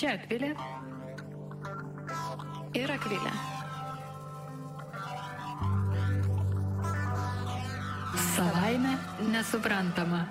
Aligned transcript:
Čia 0.00 0.14
Akvilė 0.16 0.54
ir 2.72 2.88
Akvilė. 2.88 3.32
Savaime 8.30 8.94
nesuprantama. 9.28 10.22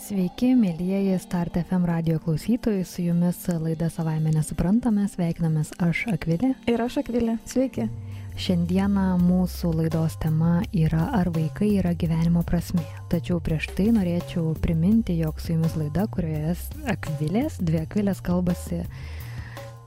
Sveiki, 0.00 0.54
mėlyjeji 0.56 1.20
Start 1.20 1.60
FM 1.60 1.84
radio 1.92 2.16
klausytojai, 2.24 2.88
su 2.88 3.04
jumis 3.04 3.44
laida 3.52 3.92
savaime 3.92 4.32
nesuprantame, 4.32 5.04
sveikinamės 5.12 5.76
aš 5.76 6.06
Akvilė. 6.16 6.54
Ir 6.72 6.88
aš 6.88 7.02
Akvilė. 7.04 7.36
Sveiki. 7.44 7.90
Šiandieną 8.32 9.18
mūsų 9.20 9.74
laidos 9.76 10.14
tema 10.22 10.62
yra 10.72 11.02
ar 11.18 11.28
vaikai 11.34 11.74
yra 11.76 11.92
gyvenimo 11.98 12.40
prasmė. 12.48 12.84
Tačiau 13.12 13.42
prieš 13.44 13.68
tai 13.76 13.90
norėčiau 13.92 14.54
priminti, 14.62 15.18
jog 15.20 15.40
su 15.42 15.52
jumis 15.52 15.76
laida, 15.76 16.06
kurioje 16.08 16.54
Akvilės, 16.88 17.60
dvi 17.60 17.82
Akvilės 17.82 18.22
kalbasi 18.24 18.80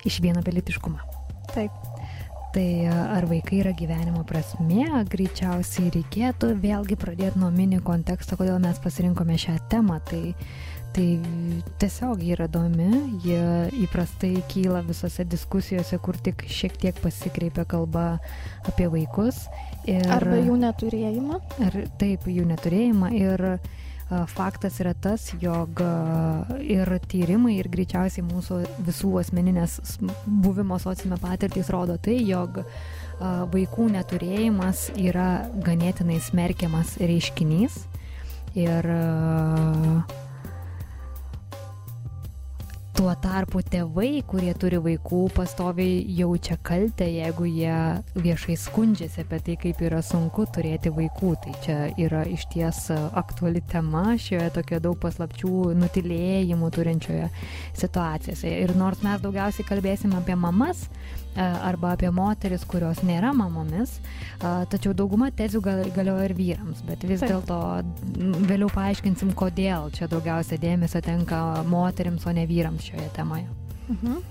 iš 0.05 0.19
vieno 0.21 0.45
pilietiškumą. 0.45 1.01
Taip. 1.55 1.73
Tai 2.55 2.67
ar 2.87 3.25
vaikai 3.27 3.57
yra 3.65 3.73
gyvenimo 3.75 4.21
prasmė, 4.29 4.85
greičiausiai 5.11 5.89
reikėtų 5.97 6.53
vėlgi 6.61 6.95
pradėti 7.01 7.41
nuo 7.41 7.49
mini 7.51 7.81
konteksto, 7.83 8.37
kodėl 8.39 8.61
mes 8.63 8.79
pasirinkome 8.79 9.35
šią 9.41 9.57
temą. 9.73 9.97
Tai, 10.07 10.21
tai 10.95 11.19
tiesiog 11.81 12.21
yra 12.23 12.47
įdomi, 12.47 12.89
jie 13.25 13.41
įprastai 13.83 14.39
kyla 14.51 14.81
visose 14.87 15.25
diskusijose, 15.27 15.99
kur 16.03 16.17
tik 16.23 16.45
šiek 16.47 16.77
tiek 16.79 16.99
pasikreipia 17.03 17.65
kalba 17.67 18.05
apie 18.69 18.87
vaikus. 18.91 19.45
Ir, 19.89 20.05
Arba 20.15 20.39
jų 20.39 20.55
neturėjimą. 20.61 21.41
Ir 21.67 21.81
taip, 21.99 22.29
jų 22.31 22.47
neturėjimą. 22.47 23.11
Ir 23.19 23.45
faktas 24.31 24.79
yra 24.83 24.93
tas, 24.93 25.27
jog 25.41 25.81
ir 26.63 26.91
tyrimai, 27.11 27.57
ir 27.59 27.69
greičiausiai 27.73 28.23
mūsų 28.25 28.61
visų 28.85 29.15
asmeninės 29.23 29.79
buvimo 30.25 30.77
sociume 30.81 31.17
patirtys 31.21 31.71
rodo 31.73 31.97
tai, 31.97 32.19
jog 32.23 32.61
vaikų 33.19 33.89
neturėjimas 33.95 34.91
yra 34.95 35.49
ganėtinai 35.65 36.21
smerkiamas 36.23 36.95
reiškinys. 37.01 37.81
Ir 38.55 38.87
uh, 38.87 40.24
Tuo 42.95 43.11
tarpu 43.19 43.59
tėvai, 43.59 44.21
kurie 44.23 44.53
turi 44.55 44.77
vaikų, 44.79 45.25
pastoviai 45.35 45.97
jaučia 46.15 46.55
kaltę, 46.63 47.03
jeigu 47.11 47.43
jie 47.49 47.73
viešai 48.23 48.55
skundžiasi 48.55 49.25
apie 49.25 49.39
tai, 49.43 49.55
kaip 49.59 49.81
yra 49.83 49.99
sunku 49.99 50.45
turėti 50.55 50.93
vaikų. 50.95 51.33
Tai 51.43 51.55
čia 51.65 51.75
yra 51.99 52.23
iš 52.31 52.45
ties 52.53 52.79
aktuali 52.95 53.59
tema 53.67 54.15
šioje 54.15 54.47
tokio 54.55 54.79
daug 54.87 54.95
paslapčių 55.03 55.73
nutilėjimų 55.81 56.71
turinčioje 56.77 57.27
situacijose. 57.75 58.55
Ir 58.63 58.71
nors 58.79 59.03
mes 59.03 59.19
daugiausiai 59.27 59.67
kalbėsime 59.67 60.15
apie 60.21 60.39
mamas, 60.39 60.87
arba 61.41 61.93
apie 61.95 62.09
moteris, 62.15 62.63
kurios 62.67 63.01
nėra 63.05 63.33
mamomis, 63.35 63.97
e, 63.99 64.51
tačiau 64.71 64.93
dauguma 64.97 65.31
tezių 65.35 65.61
galioja 65.65 66.29
ir 66.29 66.35
vyrams, 66.37 66.83
bet 66.87 67.03
vis 67.07 67.23
dėlto 67.23 67.57
vėliau 68.49 68.69
paaiškinsim, 68.73 69.33
kodėl 69.37 69.91
čia 69.95 70.09
daugiausia 70.11 70.59
dėmesio 70.61 71.03
tenka 71.05 71.41
moteriams, 71.67 72.25
o 72.25 72.35
ne 72.35 72.47
vyrams 72.49 72.87
šioje 72.87 73.09
temoje. 73.17 73.47
Mhm. 73.89 74.21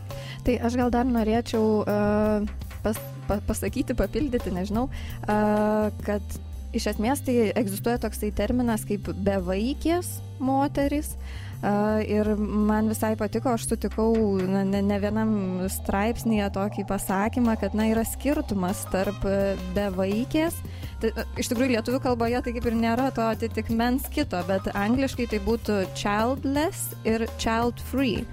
Tai 0.44 0.56
aš 0.66 0.80
gal 0.80 0.90
dar 0.92 1.06
norėčiau 1.08 1.68
uh, 1.84 2.72
pas, 2.82 2.98
pa, 3.28 3.38
pasakyti, 3.46 3.96
papildyti, 3.96 4.52
nežinau, 4.52 4.88
uh, 4.88 5.88
kad 6.04 6.40
iš 6.74 6.88
esmės 6.90 7.22
tai 7.24 7.52
egzistuoja 7.54 8.00
toksai 8.02 8.32
terminas 8.34 8.84
kaip 8.88 9.12
bevaikės 9.24 10.18
moteris. 10.42 11.14
Uh, 11.14 11.43
Ir 11.64 12.28
man 12.36 12.90
visai 12.92 13.14
patiko, 13.16 13.54
aš 13.54 13.64
sutikau 13.70 14.10
na, 14.44 14.64
ne, 14.68 14.82
ne 14.84 14.98
vienam 15.00 15.30
straipsnėje 15.72 16.50
tokį 16.52 16.84
pasakymą, 16.90 17.54
kad 17.60 17.76
na, 17.78 17.86
yra 17.88 18.02
skirtumas 18.04 18.82
tarp 18.92 19.24
e, 19.24 19.54
bevaikės. 19.76 20.58
Tai, 21.00 21.12
e, 21.14 21.24
iš 21.40 21.48
tikrųjų, 21.52 21.76
lietuvių 21.78 22.02
kalboje 22.04 22.42
tai 22.44 22.54
kaip 22.58 22.68
ir 22.68 22.76
nėra 22.82 23.08
to 23.16 23.24
atitikmens 23.24 24.10
kito, 24.12 24.42
bet 24.50 24.68
angliškai 24.74 25.30
tai 25.32 25.40
būtų 25.46 25.80
childless 25.96 26.92
ir 27.08 27.24
child 27.38 27.80
free 27.88 28.26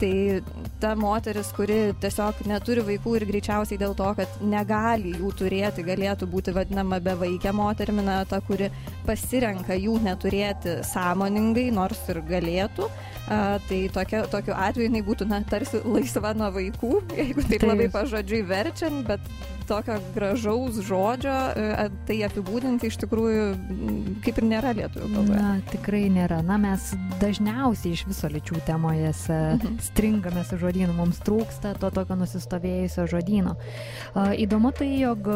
tai 0.00 0.40
ta 0.80 0.94
moteris, 0.98 1.50
kuri 1.56 1.78
tiesiog 2.02 2.44
neturi 2.48 2.84
vaikų 2.86 3.14
ir 3.18 3.26
greičiausiai 3.28 3.80
dėl 3.80 3.96
to, 3.98 4.08
kad 4.18 4.38
negali 4.46 5.14
jų 5.18 5.32
turėti, 5.40 5.84
galėtų 5.86 6.28
būti 6.30 6.54
vadinama 6.56 7.00
bevaikė 7.04 7.52
moterimi, 7.56 8.04
na, 8.06 8.20
ta, 8.28 8.40
kuri 8.44 8.70
pasirenka 9.06 9.76
jų 9.78 9.98
neturėti 10.06 10.78
sąmoningai, 10.86 11.68
nors 11.74 12.00
ir 12.12 12.22
galėtų. 12.30 12.88
A, 13.28 13.58
tai 13.68 13.82
tokia, 13.92 14.24
tokiu 14.30 14.54
atveju 14.56 14.88
jinai 14.88 15.04
būtų, 15.04 15.28
na, 15.28 15.42
tarsi 15.44 15.82
laisva 15.84 16.32
nuo 16.38 16.50
vaikų, 16.54 16.94
jeigu 17.18 17.44
taip 17.44 17.64
tai 17.64 17.72
labai 17.74 17.90
pažodžiui 17.92 18.44
verčiant, 18.48 19.04
bet 19.08 19.32
tokio 19.68 19.98
gražaus 20.14 20.80
žodžio 20.84 21.34
e, 21.52 21.88
tai 22.08 22.18
apibūdinti 22.26 22.88
iš 22.88 22.98
tikrųjų 23.04 23.46
kaip 24.24 24.40
ir 24.40 24.46
nėra 24.48 24.74
lietuvių 24.78 25.08
kalboje. 25.12 25.38
Na, 25.38 25.54
tikrai 25.70 26.04
nėra. 26.12 26.40
Na, 26.46 26.58
mes 26.60 26.90
dažniausiai 27.22 27.94
iš 27.96 28.04
viso 28.08 28.30
lyčių 28.32 28.62
temoje 28.68 29.12
mhm. 29.12 29.80
stringame 29.90 30.44
su 30.48 30.60
žodynu, 30.60 30.92
mums 30.96 31.20
trūksta 31.26 31.76
to 31.80 31.92
tokio 31.94 32.18
nusistovėjusio 32.18 33.08
žodyno. 33.10 33.56
Įdomu 34.16 34.72
tai, 34.76 34.92
jog 35.02 35.28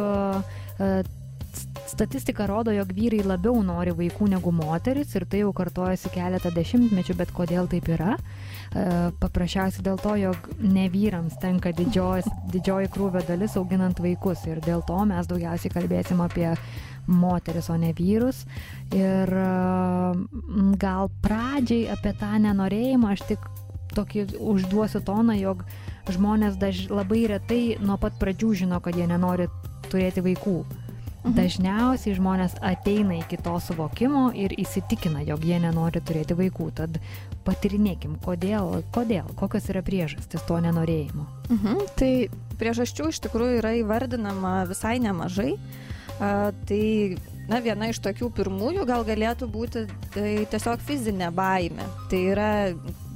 Statistika 1.93 2.47
rodo, 2.49 2.73
jog 2.73 2.89
vyrai 2.97 3.21
labiau 3.27 3.59
nori 3.61 3.93
vaikų 3.93 4.31
negu 4.33 4.49
moteris 4.57 5.13
ir 5.19 5.27
tai 5.29 5.43
jau 5.43 5.51
kartojasi 5.53 6.09
keletą 6.15 6.49
dešimtmečių, 6.55 7.17
bet 7.19 7.35
kodėl 7.37 7.69
taip 7.69 7.91
yra? 7.93 8.15
E, 8.17 8.52
paprasčiausiai 8.73 9.85
dėl 9.85 9.99
to, 10.01 10.15
jog 10.17 10.47
ne 10.65 10.87
vyrams 10.93 11.37
tenka 11.43 11.75
didžios, 11.77 12.29
didžioji 12.53 12.89
krūvio 12.95 13.21
dalis 13.29 13.57
auginant 13.61 14.01
vaikus 14.01 14.47
ir 14.49 14.63
dėl 14.65 14.85
to 14.89 14.97
mes 15.09 15.29
daugiausiai 15.29 15.75
kalbėsim 15.75 16.23
apie 16.25 16.49
moteris, 17.07 17.69
o 17.69 17.77
ne 17.77 17.93
vyrus. 17.93 18.45
Ir 18.95 19.29
e, 19.29 19.47
gal 20.81 21.11
pradžiai 21.25 21.91
apie 21.93 22.15
tą 22.19 22.33
nenorėjimą 22.47 23.13
aš 23.13 23.27
tik 23.33 23.49
tokį 23.97 24.27
užduosiu 24.41 25.03
toną, 25.05 25.37
jog 25.37 25.67
žmonės 26.13 26.57
daž, 26.61 26.87
labai 26.91 27.27
retai 27.31 27.77
nuo 27.83 27.99
pat 28.01 28.17
pradžių 28.21 28.55
žino, 28.65 28.81
kad 28.81 28.97
jie 28.97 29.07
nenori 29.11 29.51
turėti 29.91 30.25
vaikų. 30.25 30.63
Mhm. 31.23 31.35
Dažniausiai 31.39 32.17
žmonės 32.19 32.57
ateina 32.67 33.21
iki 33.21 33.39
to 33.39 33.55
suvokimo 33.63 34.33
ir 34.35 34.55
įsitikina, 34.59 35.23
jog 35.27 35.45
jie 35.47 35.61
nenori 35.63 36.03
turėti 36.03 36.35
vaikų. 36.39 36.71
Tad 36.81 36.99
patirinėkim, 37.47 38.17
kodėl, 38.25 38.83
kodėl, 38.95 39.29
kokios 39.39 39.69
yra 39.71 39.85
priežastis 39.87 40.43
to 40.49 40.59
nenorėjimo. 40.63 41.27
Mhm. 41.55 41.87
Tai 41.99 42.13
priežasčių 42.59 43.13
iš 43.13 43.23
tikrųjų 43.27 43.63
yra 43.63 43.77
įvardinama 43.79 44.63
visai 44.71 44.99
nemažai. 45.03 45.55
Uh, 46.23 46.51
tai 46.69 47.17
na, 47.51 47.59
viena 47.63 47.89
iš 47.91 48.03
tokių 48.05 48.29
pirmųjų 48.37 48.85
gal 48.87 49.07
galėtų 49.07 49.49
būti 49.51 49.87
tai 50.15 50.45
tiesiog 50.51 50.83
fizinė 50.87 51.33
baime. 51.35 51.87
Tai 52.11 52.21
yra 52.35 52.51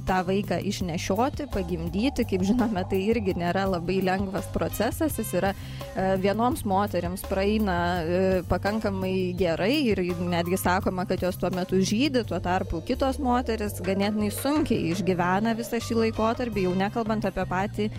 tą 0.07 0.21
vaiką 0.27 0.59
išnešioti, 0.69 1.47
pagimdyti, 1.53 2.25
kaip 2.27 2.43
žinome, 2.47 2.83
tai 2.89 2.99
irgi 3.11 3.35
nėra 3.37 3.65
labai 3.67 3.99
lengvas 4.05 4.47
procesas, 4.53 5.17
jis 5.19 5.33
yra 5.37 5.51
e, 5.53 6.07
vienoms 6.23 6.63
moteriams 6.67 7.25
praeina 7.27 7.77
e, 8.01 8.21
pakankamai 8.47 9.33
gerai 9.37 9.73
ir 9.91 10.01
netgi 10.17 10.59
sakoma, 10.61 11.07
kad 11.09 11.23
jos 11.25 11.39
tuo 11.39 11.51
metu 11.53 11.79
žydi, 11.81 12.23
tuo 12.27 12.39
tarpu 12.43 12.81
kitos 12.87 13.19
moteris 13.23 13.79
ganėtinai 13.83 14.31
sunkiai 14.35 14.93
išgyvena 14.93 15.55
visą 15.57 15.81
šį 15.83 15.99
laikotarpį, 16.01 16.67
jau 16.67 16.75
nekalbant 16.77 17.27
apie 17.27 17.47
patį 17.49 17.89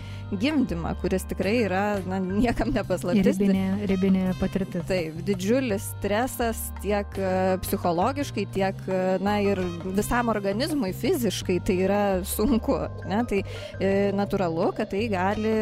gimdymą, 0.41 0.95
kuris 1.03 1.25
tikrai 1.29 1.55
yra 1.67 1.83
na, 2.09 2.19
niekam 2.19 2.73
nepaslaptis. 2.73 3.37
Ribinė, 3.39 3.67
ribinė 3.89 4.25
patirtis. 4.41 4.85
Taip, 4.89 5.21
didžiulis 5.27 5.91
stresas 5.95 6.65
tiek 6.83 7.17
e, 7.21 7.57
psichologiškai, 7.65 8.47
tiek 8.55 8.83
na, 9.23 9.39
ir 9.45 9.61
visam 9.95 10.31
organizmui 10.31 10.91
fiziškai 10.97 11.59
tai 11.65 11.79
yra 11.85 11.98
yra 11.99 12.25
sunku. 12.25 12.75
Ne? 13.09 13.21
Tai 13.29 13.39
e, 13.79 14.11
natūralu, 14.15 14.71
kad 14.77 14.89
tai 14.91 15.05
gali 15.11 15.53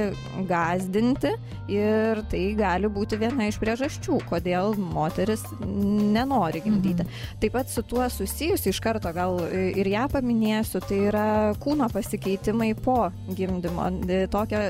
gazdinti 0.47 1.33
ir 1.71 2.21
tai 2.31 2.43
gali 2.57 2.89
būti 2.91 3.19
viena 3.19 3.47
iš 3.49 3.59
priežasčių, 3.61 4.19
kodėl 4.29 4.75
moteris 4.79 5.43
nenori 5.61 6.61
gimdyti. 6.63 7.05
Mhm. 7.05 7.23
Taip 7.41 7.55
pat 7.57 7.71
su 7.71 7.83
tuo 7.87 8.05
susijusi 8.09 8.71
iš 8.71 8.81
karto 8.83 9.11
gal 9.15 9.39
ir 9.51 9.89
ją 9.91 10.07
paminėsiu, 10.11 10.81
tai 10.87 11.01
yra 11.09 11.27
kūno 11.63 11.89
pasikeitimai 11.93 12.73
po 12.79 12.99
gimdymo. 13.37 13.89
E, 14.07 14.25
tokią, 14.31 14.63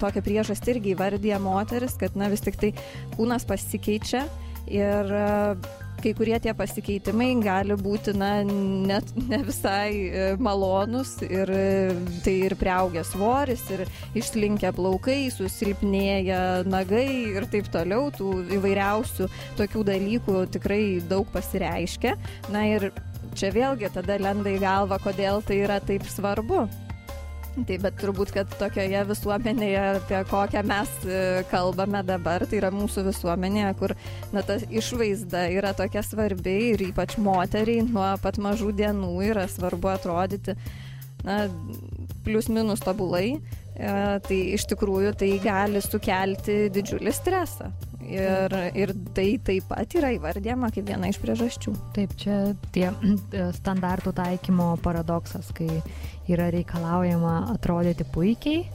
tokią 0.00 0.24
priežastį 0.24 0.76
irgi 0.76 0.94
įvardyja 0.94 1.40
moteris, 1.42 1.98
kad 2.00 2.16
na 2.18 2.30
vis 2.32 2.44
tik 2.44 2.58
tai 2.60 2.72
kūnas 3.16 3.46
pasikeičia 3.48 4.24
ir 4.68 5.14
kai 6.02 6.12
kurie 6.16 6.38
tie 6.42 6.54
pasikeitimai 6.56 7.30
gali 7.42 7.76
būti, 7.78 8.14
na, 8.18 8.30
net 8.46 9.10
ne 9.18 9.40
visai 9.46 9.90
e, 9.92 10.26
malonus 10.42 11.16
ir 11.26 11.52
e, 11.52 11.92
tai 12.24 12.36
ir 12.48 12.56
prieaugę 12.58 13.04
svoris, 13.06 13.64
ir 13.74 13.84
išslinkę 14.18 14.72
plaukai, 14.76 15.20
susilpnėję 15.34 16.40
nagai 16.68 17.08
ir 17.34 17.48
taip 17.52 17.70
toliau, 17.74 18.08
tų 18.14 18.32
įvairiausių 18.58 19.30
tokių 19.60 19.86
dalykų 19.92 20.44
tikrai 20.56 20.82
daug 21.10 21.28
pasireiškia. 21.34 22.16
Na 22.54 22.66
ir 22.70 22.90
čia 23.38 23.52
vėlgi 23.54 23.90
tada 23.94 24.18
lenda 24.20 24.52
į 24.54 24.60
galvą, 24.62 25.00
kodėl 25.02 25.42
tai 25.46 25.62
yra 25.66 25.82
taip 25.84 26.06
svarbu. 26.08 26.66
Taip, 27.56 27.82
bet 27.82 27.96
turbūt, 27.98 28.30
kad 28.34 28.50
tokioje 28.60 29.00
visuomenėje, 29.08 29.80
apie 29.98 30.20
kokią 30.30 30.62
mes 30.68 30.90
e, 31.06 31.22
kalbame 31.50 32.04
dabar, 32.06 32.44
tai 32.46 32.60
yra 32.60 32.70
mūsų 32.74 33.08
visuomenėje, 33.08 33.72
kur 33.80 33.94
na, 34.34 34.44
ta 34.46 34.58
išvaizda 34.62 35.48
yra 35.56 35.72
tokia 35.78 36.04
svarbi 36.06 36.54
ir 36.72 36.84
ypač 36.90 37.16
moteriai 37.22 37.82
nuo 37.88 38.12
pat 38.22 38.38
mažų 38.42 38.70
dienų 38.78 39.10
yra 39.30 39.48
svarbu 39.50 39.90
atrodyti 39.96 40.54
na, 41.26 41.46
plius 42.26 42.50
minus 42.52 42.84
tobulai, 42.84 43.38
e, 43.74 43.92
tai 44.28 44.40
iš 44.54 44.68
tikrųjų 44.70 45.16
tai 45.18 45.34
gali 45.42 45.82
sukelti 45.82 46.66
didžiulį 46.74 47.14
stresą. 47.16 47.72
Ir, 48.08 48.54
ir 48.72 48.94
tai 49.12 49.34
taip 49.44 49.66
pat 49.68 49.92
yra 49.98 50.14
įvardėma 50.14 50.70
kaip 50.72 50.86
viena 50.88 51.10
iš 51.10 51.18
priežasčių. 51.20 51.74
Taip, 51.96 52.14
čia 52.20 52.38
tie 52.72 52.86
standartų 53.58 54.14
taikymo 54.16 54.70
paradoksas, 54.84 55.50
kai 55.56 55.82
yra 56.28 56.50
reikalaujama 56.54 57.34
atrodyti 57.54 58.06
puikiai, 58.12 58.66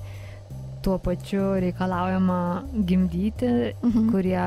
tuo 0.83 0.97
pačiu 0.99 1.53
reikalaujama 1.63 2.63
gimdyti, 2.85 3.49
mhm. 3.83 4.09
kurie 4.11 4.41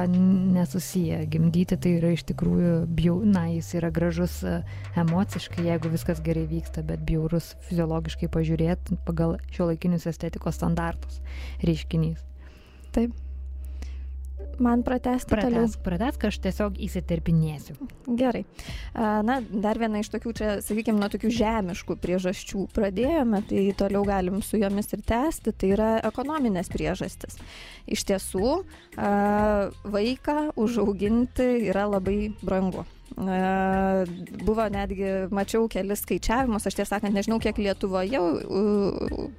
nesusiję. 0.52 1.24
Gimdyti 1.32 1.78
tai 1.80 1.94
yra 1.96 2.12
iš 2.12 2.26
tikrųjų, 2.28 2.74
bjau, 2.98 3.16
na, 3.24 3.46
jis 3.54 3.72
yra 3.80 3.90
gražus 3.94 4.42
e, 4.44 4.58
emociškai, 5.00 5.64
jeigu 5.70 5.92
viskas 5.94 6.20
gerai 6.24 6.44
vyksta, 6.50 6.84
bet 6.84 7.04
bjaurus 7.08 7.54
fiziologiškai 7.68 8.28
pažiūrėti 8.36 9.00
pagal 9.08 9.38
šio 9.48 9.70
laikinius 9.72 10.08
estetikos 10.12 10.60
standartus 10.60 11.22
reiškinys. 11.64 12.20
Taip 12.92 13.16
man 14.62 14.82
pratesti 14.86 15.30
pratesk, 15.30 15.52
toliau? 15.52 15.84
Pratesk, 15.84 16.26
aš 16.30 16.38
tiesiog 16.44 16.80
įsiterpinėsiu. 16.86 17.76
Gerai. 18.18 18.44
Na, 18.96 19.38
dar 19.50 19.80
viena 19.80 20.00
iš 20.02 20.10
tokių, 20.14 20.34
čia, 20.38 20.50
sakykime, 20.64 20.98
nuo 21.00 21.10
tokių 21.12 21.30
žemiškų 21.36 21.98
priežasčių 22.02 22.66
pradėjome, 22.76 23.42
tai 23.50 23.66
toliau 23.78 24.04
galim 24.08 24.40
su 24.44 24.60
jomis 24.62 24.92
ir 24.96 25.04
tęsti, 25.06 25.52
tai 25.52 25.72
yra 25.76 25.92
ekonominės 26.08 26.72
priežastis. 26.72 27.38
Iš 27.86 28.06
tiesų, 28.10 28.52
vaiką 28.96 30.38
užauginti 30.56 31.50
yra 31.70 31.86
labai 31.96 32.32
brangu. 32.42 32.86
Buvo 33.16 34.66
netgi, 34.68 35.06
mačiau 35.32 35.64
kelis 35.72 36.02
skaičiavimus, 36.04 36.66
aš 36.68 36.74
tiesą 36.76 36.98
sakant, 36.98 37.16
nežinau, 37.16 37.38
kiek 37.40 37.56
Lietuvoje 37.56 38.20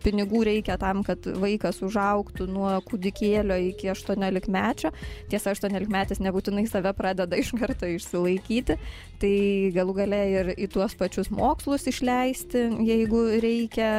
pinigų 0.02 0.42
reikia 0.48 0.80
tam, 0.82 1.04
kad 1.06 1.22
vaikas 1.38 1.84
užauktų 1.86 2.48
nuo 2.50 2.72
kūdikėlio 2.88 3.60
iki 3.70 3.92
18 3.94 4.50
mečio. 4.50 4.90
Tiesa, 5.30 5.54
18 5.54 5.94
metais 5.94 6.22
nebūtinai 6.26 6.66
save 6.66 6.90
pradeda 6.98 7.38
iš 7.38 7.54
karto 7.60 7.86
išsilaikyti, 7.86 8.80
tai 9.22 9.34
galų 9.78 9.96
gale 10.00 10.24
ir 10.32 10.52
į 10.58 10.70
tuos 10.74 10.98
pačius 10.98 11.30
mokslus 11.30 11.86
išleisti, 11.94 12.66
jeigu 12.88 13.22
reikia 13.44 13.92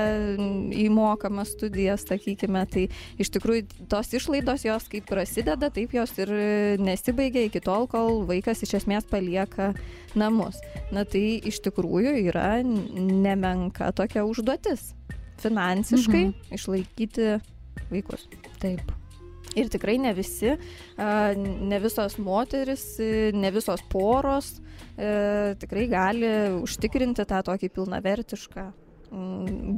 įmokamas 0.75 1.55
studijas, 1.55 2.03
sakykime, 2.11 2.65
tai 2.67 2.89
iš 3.23 3.31
tikrųjų 3.39 3.87
tos 3.95 4.11
išlaidos 4.11 4.67
jos 4.67 4.91
kaip 4.91 5.07
prasideda, 5.07 5.71
taip 5.71 5.95
jos 5.95 6.19
ir 6.19 6.35
nesibaigia 6.83 7.47
iki 7.47 7.63
tol, 7.63 7.87
kol 7.87 8.25
vaikas 8.27 8.67
iš 8.67 8.81
esmės 8.83 9.07
palieka 9.07 9.68
namus. 10.19 10.61
Na 10.95 11.05
tai 11.09 11.41
iš 11.49 11.61
tikrųjų 11.67 12.15
yra 12.29 12.61
nemenka 12.65 13.93
tokia 13.97 14.25
užduotis 14.29 14.93
finansiškai 15.43 16.25
mhm. 16.29 16.55
išlaikyti 16.55 17.37
vaikus. 17.91 18.27
Taip. 18.63 18.95
Ir 19.59 19.71
tikrai 19.73 19.97
ne 19.99 20.13
visi, 20.15 20.53
ne 20.99 21.79
visos 21.83 22.19
moteris, 22.21 22.85
ne 23.35 23.51
visos 23.51 23.81
poros 23.91 24.53
e, 24.59 25.55
tikrai 25.59 25.87
gali 25.91 26.33
užtikrinti 26.61 27.25
tą 27.27 27.41
tokį 27.47 27.71
pilnavertišką 27.75 28.67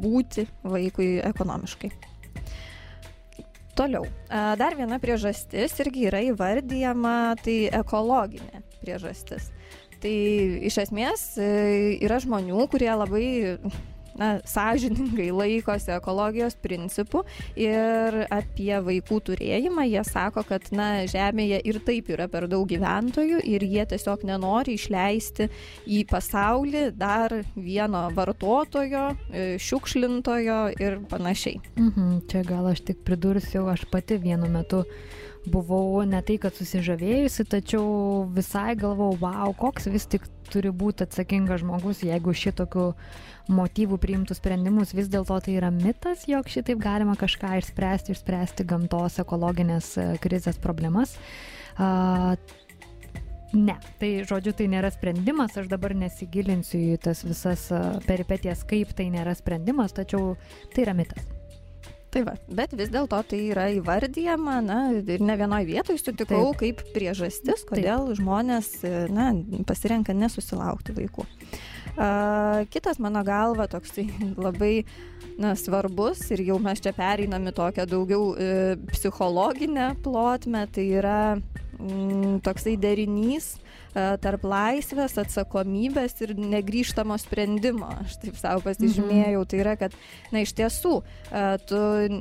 būti 0.03 0.47
vaikui 0.67 1.13
ekonomiškai. 1.31 1.93
Toliau. 3.79 4.05
Dar 4.31 4.75
viena 4.79 4.99
priežastis 5.03 5.77
irgi 5.83 6.09
yra 6.11 6.21
įvardyjama, 6.33 7.37
tai 7.45 7.57
ekologinė 7.81 8.65
priežastis. 8.83 9.51
Tai 10.01 10.13
iš 10.65 10.79
esmės 10.87 11.25
e, 11.37 11.47
yra 12.01 12.17
žmonių, 12.23 12.65
kurie 12.73 12.89
labai 12.89 13.27
na, 14.19 14.31
sąžiningai 14.49 15.31
laikosi 15.35 15.93
ekologijos 15.97 16.57
principų 16.63 17.23
ir 17.59 18.21
apie 18.31 18.73
vaikų 18.87 19.21
turėjimą 19.31 19.87
jie 19.91 20.05
sako, 20.07 20.45
kad 20.49 20.71
na, 20.75 20.91
Žemėje 21.11 21.61
ir 21.67 21.81
taip 21.87 22.11
yra 22.15 22.29
per 22.31 22.47
daug 22.51 22.67
gyventojų 22.71 23.43
ir 23.47 23.65
jie 23.67 23.87
tiesiog 23.93 24.25
nenori 24.29 24.77
išleisti 24.79 25.49
į 25.87 26.05
pasaulį 26.11 26.85
dar 26.99 27.35
vieno 27.55 28.07
vartotojo, 28.17 29.07
e, 29.31 29.47
šiukšlintojo 29.63 30.61
ir 30.81 31.01
panašiai. 31.11 31.61
Mhm, 31.77 32.21
čia 32.31 32.45
gal 32.47 32.71
aš 32.73 32.85
tik 32.91 33.05
pridursiu, 33.07 33.67
aš 33.71 33.87
pati 33.91 34.21
vienu 34.21 34.51
metu 34.51 34.85
buvau 35.49 36.03
ne 36.05 36.21
tai, 36.25 36.37
kad 36.41 36.57
susižavėjusi, 36.57 37.47
tačiau 37.49 38.27
visai 38.35 38.75
galvau, 38.79 39.15
wow, 39.21 39.55
koks 39.57 39.89
vis 39.93 40.07
tik 40.11 40.27
turi 40.53 40.73
būti 40.75 41.07
atsakingas 41.07 41.63
žmogus, 41.63 42.03
jeigu 42.05 42.35
šitokiu 42.37 42.91
motyvų 43.51 43.99
priimtų 44.01 44.37
sprendimus, 44.39 44.95
vis 44.97 45.11
dėlto 45.11 45.37
tai 45.45 45.59
yra 45.59 45.73
mitas, 45.75 46.27
jog 46.31 46.49
šitaip 46.51 46.81
galima 46.83 47.17
kažką 47.19 47.57
išspręsti, 47.61 48.15
išspręsti 48.15 48.67
gamtos 48.71 49.19
ekologinės 49.23 49.93
e, 49.99 50.09
krizės 50.23 50.61
problemas. 50.63 51.17
Uh, 51.81 52.37
Ne, 53.51 53.75
tai 53.99 54.11
žodžiu, 54.23 54.53
tai 54.55 54.69
nėra 54.71 54.93
sprendimas, 54.95 55.57
aš 55.59 55.67
dabar 55.71 55.91
nesigilinsiu 55.99 56.79
į 56.95 56.99
tas 57.03 57.25
visas 57.27 57.67
peripetijas, 58.07 58.63
kaip 58.69 58.93
tai 58.95 59.09
nėra 59.11 59.35
sprendimas, 59.35 59.95
tačiau 59.97 60.37
tai 60.71 60.85
yra 60.85 60.95
mitas. 60.95 61.25
Tai 62.15 62.23
va, 62.27 62.35
bet 62.47 62.73
vis 62.79 62.91
dėlto 62.91 63.19
tai 63.31 63.41
yra 63.53 63.69
įvardyjama, 63.75 64.57
na, 64.67 64.79
ir 64.99 65.23
ne 65.23 65.35
vienoje 65.39 65.67
vietoje 65.67 65.99
sutikau 66.03 66.53
Taip. 66.53 66.63
kaip 66.63 66.95
priežastis, 66.95 67.67
kodėl 67.67 68.09
Taip. 68.09 68.21
žmonės, 68.23 68.71
na, 69.15 69.33
pasirenka 69.67 70.15
nesusilaukti 70.15 70.95
vaikų. 70.95 71.27
Uh, 71.99 72.63
kitas 72.71 73.01
mano 73.03 73.23
galva 73.27 73.67
toksai 73.67 74.07
labai 74.45 74.85
na, 75.41 75.55
svarbus 75.57 76.23
ir 76.31 76.45
jau 76.45 76.59
mes 76.63 76.81
čia 76.85 76.93
pereiname 76.95 77.53
tokią 77.57 77.87
daugiau 77.89 78.35
e, 78.37 78.77
psichologinę 78.93 79.95
plotmę, 80.05 80.67
tai 80.69 80.85
yra 81.01 81.21
mm, 81.81 82.43
toksai 82.45 82.77
derinys 82.77 83.55
tarp 83.95 84.45
laisvės, 84.47 85.17
atsakomybės 85.21 86.17
ir 86.25 86.35
negryžtamo 86.39 87.17
sprendimo. 87.21 87.89
Aš 88.05 88.19
taip 88.23 88.39
savo 88.41 88.63
pasižymėjau. 88.65 89.43
Mhm. 89.43 89.49
Tai 89.51 89.61
yra, 89.63 89.75
kad, 89.81 89.95
na, 90.31 90.45
iš 90.45 90.53
tiesų, 90.59 90.93
e, 91.03 91.45
tu 91.67 91.81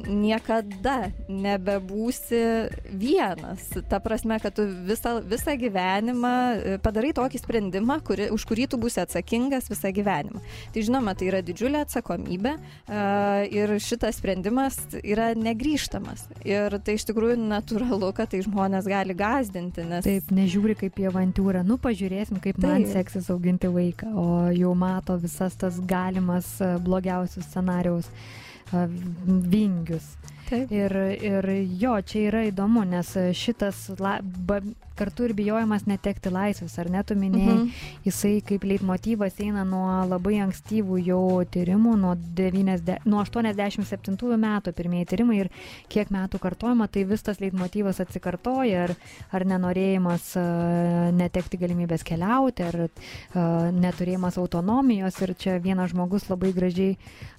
niekada 0.09 1.11
nebebūsi 1.29 2.41
vienas. 2.89 3.67
Ta 3.89 4.01
prasme, 4.03 4.39
kad 4.41 4.55
tu 4.57 4.65
visą, 4.87 5.19
visą 5.21 5.55
gyvenimą 5.59 6.33
e, 6.57 6.77
padarai 6.83 7.13
tokį 7.17 7.43
sprendimą, 7.43 7.99
kuri, 8.05 8.29
už 8.33 8.47
kurį 8.49 8.69
tu 8.73 8.81
būsi 8.81 9.01
atsakingas 9.03 9.69
visą 9.71 9.93
gyvenimą. 9.95 10.41
Tai 10.73 10.85
žinoma, 10.85 11.15
tai 11.17 11.29
yra 11.29 11.43
didžiulė 11.45 11.83
atsakomybė 11.85 12.55
ir 13.53 13.71
šitas 13.83 14.19
sprendimas 14.19 14.77
yra 15.01 15.31
negryžtamas. 15.37 16.25
Ir 16.47 16.75
tai 16.83 16.97
iš 16.97 17.05
tikrųjų 17.09 17.37
natūralu, 17.41 18.11
kad 18.17 18.31
tai 18.33 18.41
žmonės 18.45 18.87
gali 18.89 19.15
gazdinti. 19.17 19.85
Nes... 19.87 20.05
Taip, 20.05 20.31
nežiūri 20.35 20.75
kaip 20.79 20.99
į 20.99 21.09
avantūrą 21.11 21.58
yra, 21.59 21.67
nu 21.67 21.77
pažiūrėsim, 21.77 22.39
kaip 22.41 22.59
man 22.61 22.83
Taip. 22.83 22.93
seksis 22.93 23.29
auginti 23.29 23.67
vaiką, 23.67 24.11
o 24.15 24.49
jau 24.53 24.73
mato 24.75 25.17
visas 25.19 25.55
tas 25.59 25.79
galimas 25.79 26.59
e, 26.61 26.77
blogiausius 26.79 27.45
scenarijaus 27.49 28.09
e, 28.73 28.87
vingius. 29.51 30.15
Taip. 30.49 30.71
Ir, 30.73 30.95
ir 31.21 31.45
jo, 31.77 31.93
čia 32.01 32.25
yra 32.31 32.45
įdomu, 32.49 32.81
nes 32.89 33.11
šitas 33.37 33.85
la, 34.01 34.17
ba, 34.23 34.59
kartu 34.99 35.29
ir 35.29 35.33
bijojimas 35.37 35.85
netekti 35.87 36.31
laisvės, 36.33 36.75
ar 36.81 36.89
net 36.91 37.07
tu 37.09 37.15
minėjai, 37.19 37.55
mhm. 37.55 37.67
jisai 38.07 38.31
kaip 38.45 38.65
leitmotyvas 38.67 39.37
eina 39.43 39.63
nuo 39.67 39.85
labai 40.09 40.39
ankstyvų 40.43 40.99
jau 41.05 41.21
tyrimų, 41.53 41.95
nuo, 42.01 42.15
90, 42.39 43.05
nuo 43.09 43.21
87 43.23 44.39
metų 44.43 44.73
pirmieji 44.75 45.09
tyrimai 45.13 45.37
ir 45.43 45.51
kiek 45.91 46.11
metų 46.13 46.41
kartojama, 46.43 46.89
tai 46.91 47.05
vis 47.07 47.23
tas 47.25 47.39
leitmotyvas 47.43 48.01
atsikartoja, 48.03 48.87
ar, 48.87 48.95
ar 49.35 49.47
nenorėjimas 49.53 50.33
uh, 50.39 51.07
netekti 51.15 51.61
galimybės 51.61 52.03
keliauti, 52.07 52.67
ar 52.67 52.81
uh, 52.87 53.69
neturėjimas 53.75 54.39
autonomijos. 54.41 55.21
Ir 55.23 55.35
čia 55.39 55.55
vienas 55.63 55.93
žmogus 55.93 56.27
labai 56.31 56.51
gražiai 56.55 56.97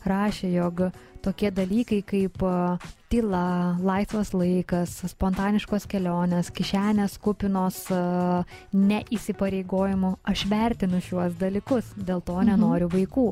rašė, 0.09 0.55
jog 0.55 0.87
tokie 1.25 1.53
dalykai 1.53 2.01
kaip 2.07 2.41
uh, 2.47 2.91
tyla, 3.11 3.75
laisvas 3.83 4.31
laikas, 4.31 4.93
spontaniškos 5.11 5.89
kelionės, 5.91 6.53
kišenės 6.55 7.17
kupinos 7.19 7.81
uh, 7.91 8.47
neįsipareigojimų. 8.71 10.13
Aš 10.31 10.45
vertinu 10.47 11.01
šiuos 11.03 11.35
dalykus, 11.41 11.89
dėl 11.99 12.23
to 12.23 12.37
nenoriu 12.47 12.87
vaikų. 12.93 13.27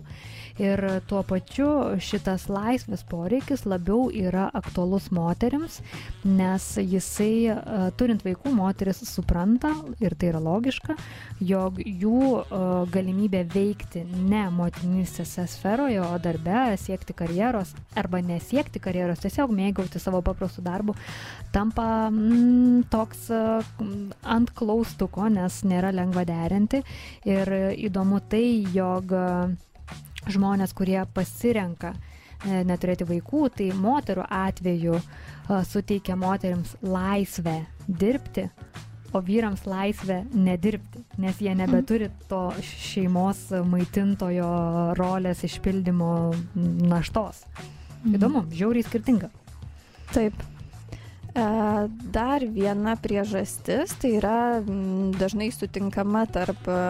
Ir 0.58 0.82
tuo 1.06 1.20
pačiu 1.22 1.68
šitas 2.02 2.48
laisvės 2.50 3.04
poreikis 3.06 3.62
labiau 3.70 4.08
yra 4.10 4.48
aktualus 4.58 5.12
moteriams, 5.14 5.78
nes 6.26 6.66
jisai, 6.82 7.54
uh, 7.54 7.86
turint 7.94 8.26
vaikų, 8.26 8.50
moteris 8.58 9.04
supranta, 9.06 9.70
ir 10.02 10.18
tai 10.18 10.32
yra 10.32 10.42
logiška, 10.42 10.98
jog 11.38 11.78
jų 11.78 12.24
uh, 12.32 12.66
galimybė 12.90 13.44
veikti 13.54 14.02
ne 14.26 14.42
motinystės 14.58 15.36
sferoje, 15.54 16.02
o 16.02 16.18
darbe, 16.18 16.66
siekti 16.82 17.14
karjeros 17.14 17.76
arba 17.94 18.18
nesiekti 18.26 18.82
karjeros, 18.82 19.22
tiesiog 19.22 19.54
mėgauti 19.68 20.00
savo 20.02 20.22
paprastų 20.26 20.64
darbų, 20.66 20.96
tampa 21.54 22.08
mm, 22.10 22.88
toks 22.92 23.28
mm, 23.30 24.18
ant 24.36 24.52
klaustuko, 24.58 25.28
nes 25.32 25.62
nėra 25.68 25.92
lengva 25.94 26.24
derinti. 26.28 26.82
Ir 27.28 27.52
įdomu 27.76 28.20
tai, 28.28 28.44
jog 28.74 29.14
žmonės, 30.28 30.74
kurie 30.76 31.00
pasirenka 31.14 31.94
e, 31.94 32.62
neturėti 32.68 33.06
vaikų, 33.08 33.44
tai 33.56 33.70
moterų 33.76 34.26
atveju 34.28 34.98
suteikia 35.68 36.16
moteriams 36.18 36.74
laisvę 36.84 37.62
dirbti, 37.88 38.48
o 39.16 39.22
vyrams 39.24 39.64
laisvę 39.64 40.18
nedirbti, 40.34 41.02
nes 41.18 41.40
jie 41.40 41.54
nebeturi 41.56 42.10
to 42.28 42.42
šeimos 42.60 43.46
maitintojo 43.64 44.48
rolės 44.98 45.44
išpildymo 45.48 46.12
naštos. 46.92 47.46
Įdomu, 48.08 48.44
žiauriai 48.52 48.86
skirtinga. 48.86 49.30
Taip. 50.14 50.46
E, 51.38 51.44
dar 52.14 52.44
viena 52.54 52.96
priežastis, 52.98 53.92
tai 54.00 54.14
yra 54.18 54.38
dažnai 55.20 55.50
sutinkama 55.54 56.24
tarp 56.32 56.66
e, 56.72 56.80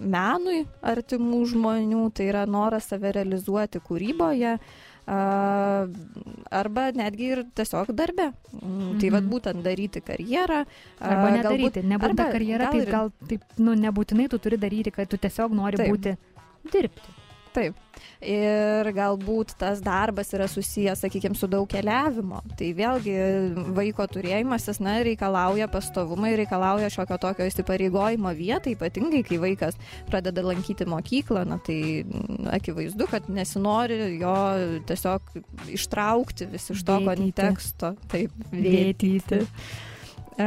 menui 0.00 0.64
artimų 0.82 1.40
žmonių, 1.52 2.02
tai 2.16 2.28
yra 2.32 2.44
noras 2.50 2.90
save 2.90 3.14
realizuoti 3.16 3.80
kūryboje, 3.86 4.58
arba 5.06 6.88
netgi 6.98 7.28
ir 7.30 7.42
tiesiog 7.54 7.92
darbe. 7.94 8.32
Mhm. 8.60 8.96
Tai 9.00 9.10
vad 9.14 9.28
būtent 9.30 9.62
daryti 9.62 10.02
karjerą. 10.02 10.64
Arba 10.98 11.28
nedaryti, 11.36 11.84
nebūtinai 11.86 12.32
karjerą, 12.32 12.64
gal 12.64 12.72
tai 12.72 12.80
ir... 12.80 12.90
gal 12.90 13.12
taip, 13.30 13.44
nu, 13.62 13.76
nebūtinai 13.78 14.26
tu 14.32 14.40
turi 14.42 14.58
daryti, 14.58 14.90
kad 14.90 15.08
tu 15.08 15.16
tiesiog 15.16 15.54
nori 15.54 15.78
taip. 15.78 15.94
būti 15.94 16.16
dirbti. 16.72 17.14
Taip. 17.56 17.76
Ir 18.26 18.88
galbūt 18.96 19.54
tas 19.60 19.80
darbas 19.84 20.32
yra 20.36 20.46
susijęs, 20.50 21.00
sakykime, 21.04 21.36
su 21.38 21.48
daug 21.50 21.66
keliavimo. 21.70 22.42
Tai 22.58 22.68
vėlgi 22.76 23.14
vaiko 23.76 24.06
turėjimas, 24.12 24.66
jis, 24.68 24.80
na, 24.84 24.98
reikalauja 25.06 25.68
pastovumą 25.72 26.32
ir 26.32 26.40
reikalauja 26.42 26.90
šiokio 26.92 27.18
tokio 27.22 27.48
įsipareigojimo 27.48 28.32
vietą, 28.36 28.72
ypatingai 28.72 29.22
kai 29.26 29.40
vaikas 29.42 29.80
pradeda 30.10 30.44
lankyti 30.44 30.88
mokyklą, 30.88 31.46
na, 31.48 31.60
tai 31.64 32.04
akivaizdu, 32.56 33.08
kad 33.12 33.28
nesinori 33.32 34.00
jo 34.20 34.36
tiesiog 34.88 35.36
ištraukti 35.76 36.50
vis 36.52 36.72
iš 36.76 36.86
to 36.88 37.00
konteksto. 37.08 37.94
Taip, 38.12 38.32
vėtyti. 38.52 39.20
vėtyti. 39.36 39.94
E, 40.36 40.46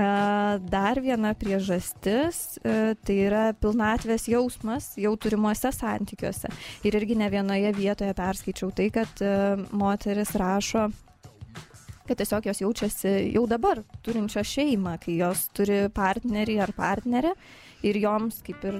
dar 0.70 1.00
viena 1.02 1.34
priežastis 1.34 2.60
e, 2.62 2.94
tai 3.02 3.16
yra 3.26 3.44
pilnatvės 3.58 4.28
jausmas 4.30 4.92
jau 5.02 5.16
turimuose 5.18 5.72
santykiuose. 5.74 6.52
Ir 6.86 6.98
irgi 7.00 7.18
ne 7.18 7.30
vienoje 7.34 7.74
vietoje 7.74 8.14
perskaičiau 8.18 8.70
tai, 8.78 8.92
kad 8.94 9.24
e, 9.26 9.32
moteris 9.74 10.36
rašo 10.38 10.90
kad 12.10 12.20
tiesiog 12.20 12.50
jos 12.50 12.62
jaučiasi 12.66 13.16
jau 13.36 13.46
dabar 13.50 13.84
turinčio 14.06 14.44
šeimą, 14.46 14.98
kai 15.04 15.20
jos 15.22 15.48
turi 15.56 15.84
partnerį 15.94 16.60
ar 16.66 16.74
partnerę 16.78 17.36
ir 17.86 18.00
joms 18.02 18.42
kaip 18.44 18.64
ir 18.68 18.80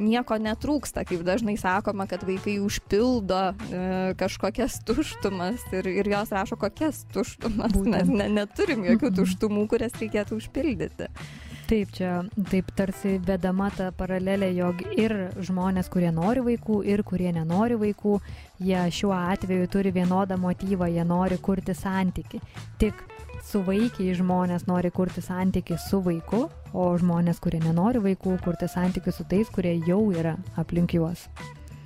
nieko 0.00 0.38
netrūksta, 0.42 1.04
kaip 1.06 1.22
dažnai 1.26 1.56
sakoma, 1.60 2.06
kad 2.10 2.24
vaikai 2.26 2.56
užpildo 2.64 3.42
e, 3.52 3.82
kažkokias 4.20 4.80
tuštumas 4.88 5.62
ir, 5.76 5.86
ir 6.00 6.10
jos 6.10 6.32
rašo, 6.34 6.58
kokias 6.60 7.04
tuštumas, 7.14 7.76
Būtent. 7.76 7.94
mes 7.94 8.10
ne, 8.10 8.28
neturim 8.40 8.82
jokių 8.88 9.12
tuštumų, 9.20 9.68
kurias 9.70 9.94
reikėtų 10.00 10.40
užpildyti. 10.40 11.10
Taip, 11.70 11.92
čia 11.94 12.24
taip 12.50 12.72
tarsi 12.74 13.12
vedama 13.22 13.68
ta 13.70 13.92
paralelė, 13.94 14.48
jog 14.56 14.80
ir 14.98 15.12
žmonės, 15.46 15.86
kurie 15.92 16.08
nori 16.10 16.42
vaikų, 16.42 16.80
ir 16.90 17.04
kurie 17.06 17.30
nenori 17.30 17.76
vaikų, 17.78 18.14
jie 18.66 18.80
šiuo 18.96 19.12
atveju 19.14 19.68
turi 19.70 19.92
vienodą 19.94 20.34
motyvą, 20.42 20.88
jie 20.90 21.04
nori 21.06 21.38
kurti 21.38 21.76
santyki. 21.78 22.40
Tik 22.82 23.04
suvaikiai 23.46 24.16
žmonės 24.18 24.66
nori 24.66 24.90
kurti 24.90 25.22
santyki 25.22 25.78
su 25.78 26.00
vaiku, 26.02 26.48
o 26.74 26.88
žmonės, 26.98 27.38
kurie 27.38 27.62
nenori 27.62 28.02
vaikų, 28.02 28.34
kurti 28.42 28.66
santyki 28.66 29.14
su 29.14 29.28
tais, 29.30 29.46
kurie 29.54 29.76
jau 29.86 30.00
yra 30.10 30.34
aplink 30.58 30.96
juos. 30.98 31.28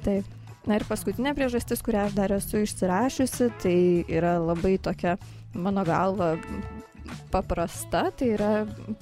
Taip. 0.06 0.24
Na 0.64 0.80
ir 0.80 0.88
paskutinė 0.88 1.34
priežastis, 1.36 1.84
kurią 1.84 2.06
aš 2.08 2.16
dar 2.16 2.32
esu 2.32 2.64
išsirašiusi, 2.64 3.52
tai 3.60 3.78
yra 4.08 4.38
labai 4.40 4.78
tokia, 4.80 5.18
mano 5.52 5.84
galva, 5.84 6.38
paprasta, 7.32 8.08
tai 8.16 8.32
yra 8.37 8.52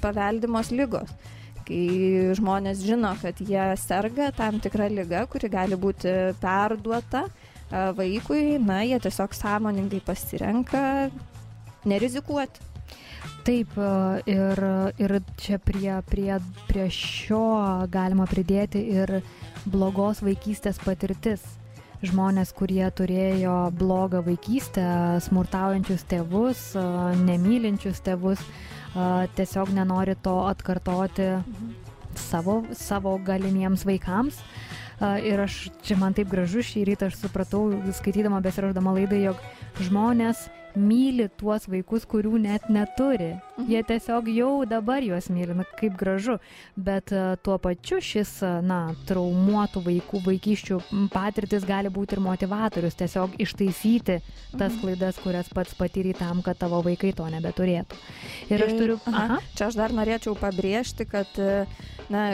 paveldimos 0.03 0.73
lygos. 0.75 1.13
Kai 1.63 2.33
žmonės 2.35 2.83
žino, 2.83 3.13
kad 3.23 3.39
jie 3.39 3.69
serga 3.79 4.33
tam 4.35 4.59
tikrą 4.63 4.89
lygą, 4.91 5.27
kuri 5.31 5.51
gali 5.53 5.79
būti 5.79 6.11
perduota 6.43 7.29
vaikui, 7.71 8.59
na, 8.61 8.83
jie 8.85 8.99
tiesiog 9.01 9.33
sąmoningai 9.37 10.03
pasirenka 10.05 10.83
nerizikuoti. 11.89 12.73
Taip, 13.47 13.75
e, 13.79 14.23
ir, 14.31 14.61
ir 15.03 15.17
čia 15.39 15.59
prie, 15.63 15.95
prie, 16.07 16.37
prie 16.69 16.87
šio 16.95 17.43
galima 17.91 18.27
pridėti 18.31 18.83
ir 18.95 19.17
blogos 19.67 20.23
vaikystės 20.23 20.79
patirtis. 20.83 21.43
Žmonės, 22.03 22.51
kurie 22.59 22.83
turėjo 22.99 23.71
blogą 23.79 24.25
vaikystę, 24.27 24.85
smurtaujančius 25.23 26.03
tėvus, 26.11 26.63
nemylinčius 27.23 28.01
tėvus, 28.03 28.43
tiesiog 29.39 29.71
nenori 29.77 30.17
to 30.19 30.35
atkartoti 30.49 31.29
savo, 32.19 32.65
savo 32.75 33.15
galimiems 33.23 33.87
vaikams. 33.87 34.41
Ir 35.23 35.45
aš, 35.45 35.69
čia 35.87 35.95
man 35.99 36.15
taip 36.15 36.29
gražu 36.31 36.63
šį 36.67 36.83
rytą 36.91 37.09
aš 37.11 37.21
supratau, 37.23 37.69
skaitydama 37.95 38.43
besiraždama 38.43 38.97
laidą, 38.99 39.23
jog 39.23 39.47
žmonės 39.83 40.49
myli 40.75 41.29
tuos 41.39 41.67
vaikus, 41.71 42.07
kurių 42.09 42.39
net 42.43 42.67
neturi. 42.71 43.37
Mhm. 43.57 43.69
Jie 43.69 43.83
tiesiog 43.85 44.29
jau 44.33 44.53
dabar 44.65 45.05
juos 45.05 45.29
myli, 45.29 45.55
na 45.57 45.65
kaip 45.77 45.97
gražu. 46.01 46.39
Bet 46.77 47.13
uh, 47.13 47.35
tuo 47.45 47.59
pačiu 47.61 48.01
šis, 48.01 48.39
uh, 48.41 48.61
na, 48.65 48.95
traumuotų 49.09 49.83
vaikų, 49.85 50.23
vaikiščių 50.25 50.79
patirtis 51.13 51.67
gali 51.69 51.93
būti 51.93 52.17
ir 52.17 52.25
motivatorius, 52.25 52.97
tiesiog 52.97 53.37
ištaisyti 53.43 54.21
tas 54.57 54.73
mhm. 54.73 54.81
klaidas, 54.81 55.21
kurias 55.21 55.53
pats 55.53 55.77
patyri 55.77 56.17
tam, 56.17 56.41
kad 56.45 56.61
tavo 56.61 56.81
vaikai 56.85 57.13
to 57.17 57.29
nebeturėtų. 57.29 58.01
Ir 58.49 58.67
aš 58.69 58.77
turiu... 58.79 59.01
Aha. 59.13 59.23
Aha. 59.23 59.41
Čia 59.57 59.69
aš 59.69 59.79
dar 59.79 59.93
norėčiau 59.97 60.35
pabrėžti, 60.39 61.07
kad, 61.09 61.29
e, 61.41 61.65
na, 62.13 62.25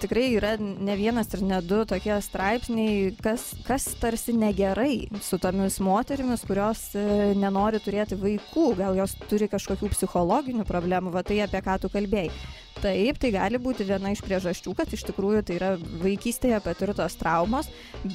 tikrai 0.00 0.28
yra 0.36 0.54
ne 0.58 0.94
vienas 0.98 1.30
ir 1.34 1.42
ne 1.46 1.60
du 1.64 1.80
tokie 1.88 2.16
straipsniai, 2.22 3.12
kas, 3.22 3.50
kas 3.66 3.86
tarsi 4.00 4.34
negerai 4.36 5.08
su 5.24 5.38
tomis 5.40 5.78
moterimis, 5.84 6.44
kurios 6.48 6.82
e, 6.98 7.04
nenori 7.38 7.80
turėti 7.82 8.18
vaikų, 8.20 8.66
gal 8.78 8.98
jos 8.98 9.14
turi 9.30 9.48
kažkokių 9.50 9.90
psichologinių 10.28 10.64
problemų, 10.68 11.12
va 11.12 11.22
tai 11.24 11.40
apie 11.40 11.60
ką 11.64 11.78
tu 11.80 11.88
kalbėjai. 11.88 12.30
Taip, 12.78 13.16
tai 13.18 13.30
gali 13.34 13.58
būti 13.58 13.82
viena 13.88 14.12
iš 14.12 14.20
priežasčių, 14.22 14.74
kad 14.78 14.92
iš 14.94 15.02
tikrųjų 15.08 15.42
tai 15.42 15.56
yra 15.56 15.70
vaikystėje 16.02 16.60
patirtos 16.62 17.16
traumos, 17.18 17.66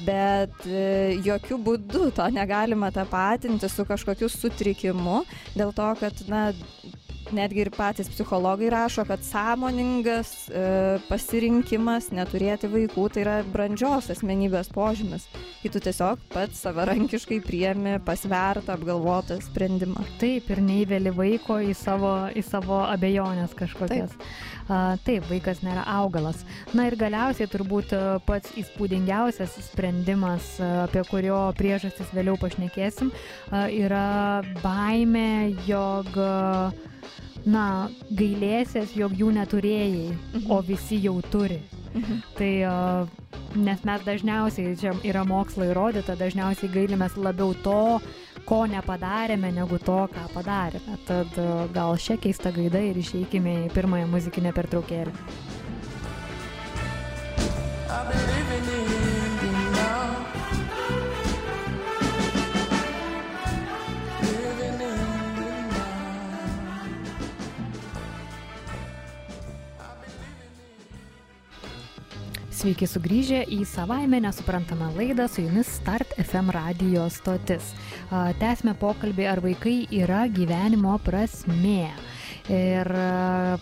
bet 0.06 0.54
e, 0.64 1.18
jokių 1.20 1.58
būdų 1.66 2.06
to 2.16 2.28
negalima 2.32 2.88
tapatinti 2.94 3.68
su 3.68 3.84
kažkokiu 3.84 4.30
sutrikimu, 4.32 5.24
dėl 5.52 5.74
to, 5.76 5.90
kad, 6.00 6.22
na, 6.30 6.46
netgi 7.34 7.64
ir 7.64 7.70
patys 7.74 8.08
psichologai 8.12 8.70
rašo, 8.72 9.04
kad 9.08 9.22
sąmoningas 9.26 10.32
e, 10.48 10.64
pasirinkimas 11.08 12.10
neturėti 12.14 12.70
vaikų 12.72 13.08
tai 13.14 13.24
yra 13.24 13.36
brandžios 13.46 14.10
asmenybės 14.14 14.70
požymis, 14.74 15.26
kai 15.62 15.72
tu 15.74 15.82
tiesiog 15.84 16.22
pats 16.32 16.64
savarankiškai 16.64 17.40
priemi 17.44 17.98
pasvertą, 18.06 18.78
apgalvotą 18.78 19.40
sprendimą. 19.44 20.06
Taip, 20.22 20.50
ir 20.54 20.62
neįveli 20.64 21.14
vaiko 21.14 21.60
į 21.62 21.74
savo, 21.78 22.14
į 22.34 22.44
savo 22.46 22.82
abejonės 22.88 23.56
kažkokias. 23.58 24.14
Taip. 24.14 24.52
Uh, 24.64 24.94
taip, 25.04 25.26
vaikas 25.28 25.58
nėra 25.60 25.82
augalas. 25.92 26.38
Na 26.72 26.86
ir 26.88 26.94
galiausiai 26.96 27.50
turbūt 27.52 27.90
pats 28.24 28.54
įspūdingiausias 28.56 29.58
sprendimas, 29.66 30.54
apie 30.86 31.02
kurio 31.10 31.50
priežastis 31.58 32.08
vėliau 32.16 32.38
pašnekėsim, 32.40 33.12
uh, 33.12 33.66
yra 33.68 34.40
baime, 34.62 35.52
jog 35.68 36.16
na, 37.46 37.90
gailėsies, 38.10 38.94
jog 38.96 39.14
jų 39.18 39.30
neturėjai, 39.38 40.10
mhm. 40.12 40.50
o 40.50 40.60
visi 40.66 41.00
jau 41.04 41.18
turi. 41.32 41.60
Mhm. 41.94 42.20
Tai, 42.38 42.52
nes 43.54 43.82
mes 43.86 44.04
dažniausiai, 44.06 44.74
čia 44.78 44.94
yra 45.06 45.22
mokslo 45.28 45.68
įrodyta, 45.68 46.16
dažniausiai 46.18 46.72
gailimės 46.74 47.14
labiau 47.20 47.54
to, 47.62 48.00
ko 48.48 48.64
nepadarėme, 48.68 49.52
negu 49.54 49.78
to, 49.78 50.00
ką 50.12 50.26
padarėme. 50.34 50.98
Tad 51.08 51.38
gal 51.74 51.94
šią 51.94 52.18
keistą 52.24 52.52
gaidą 52.56 52.82
ir 52.90 52.98
išeikime 53.00 53.60
į 53.66 53.74
pirmąją 53.76 54.10
muzikinę 54.10 54.52
pertraukėlę. 54.56 55.14
I've 57.94 58.08
been 58.08 58.26
living 58.26 58.80
in 58.80 58.83
Sveiki 72.64 72.86
sugrįžę 72.88 73.42
į 73.52 73.58
savaime 73.68 74.16
nesuprantamą 74.24 74.86
laidą 74.96 75.26
su 75.28 75.42
jumis 75.42 75.68
Start 75.68 76.14
FM 76.16 76.48
radio 76.54 77.02
stotis. 77.12 77.74
Tęsime 78.40 78.72
pokalbį, 78.80 79.26
ar 79.28 79.42
vaikai 79.44 79.74
yra 79.92 80.22
gyvenimo 80.32 80.94
prasmė. 81.04 81.90
Ir 82.48 82.88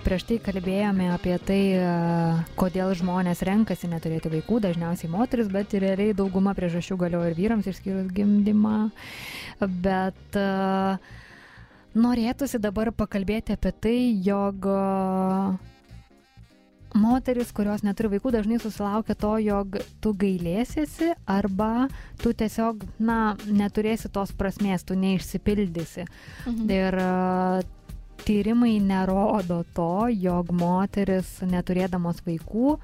prieš 0.04 0.26
tai 0.28 0.38
kalbėjome 0.46 1.08
apie 1.16 1.34
tai, 1.48 1.58
kodėl 2.54 2.94
žmonės 3.00 3.42
renkasi 3.50 3.90
neturėti 3.90 4.30
vaikų, 4.36 4.60
dažniausiai 4.68 5.10
moteris, 5.10 5.50
bet 5.50 5.74
realiai 5.82 6.14
dauguma 6.14 6.54
priežasčių 6.54 7.00
galioja 7.02 7.32
ir 7.32 7.38
vyrams, 7.40 7.66
išskyrus 7.74 8.14
gimdymą. 8.14 8.84
Bet 9.82 10.40
norėtųsi 12.06 12.62
dabar 12.62 12.94
pakalbėti 12.94 13.58
apie 13.58 13.74
tai, 13.82 13.98
jog 14.30 14.70
moteris, 16.98 17.52
kurios 17.54 17.84
neturi 17.86 18.14
vaikų, 18.16 18.32
dažnai 18.34 18.58
susilaukia 18.62 19.16
to, 19.18 19.34
jog 19.42 19.78
tu 20.04 20.14
gailėsiesi 20.18 21.12
arba 21.26 21.88
tu 22.22 22.32
tiesiog, 22.36 22.84
na, 23.02 23.36
neturėsi 23.46 24.10
tos 24.12 24.34
prasmės, 24.36 24.84
tu 24.86 24.98
neišsipildysi. 24.98 26.08
Mhm. 26.46 26.72
Ir 26.72 27.00
tyrimai 28.22 28.80
nerodo 28.80 29.62
to, 29.74 30.06
jog 30.14 30.52
moteris 30.54 31.40
neturėdamos 31.42 32.22
vaikų 32.26 32.76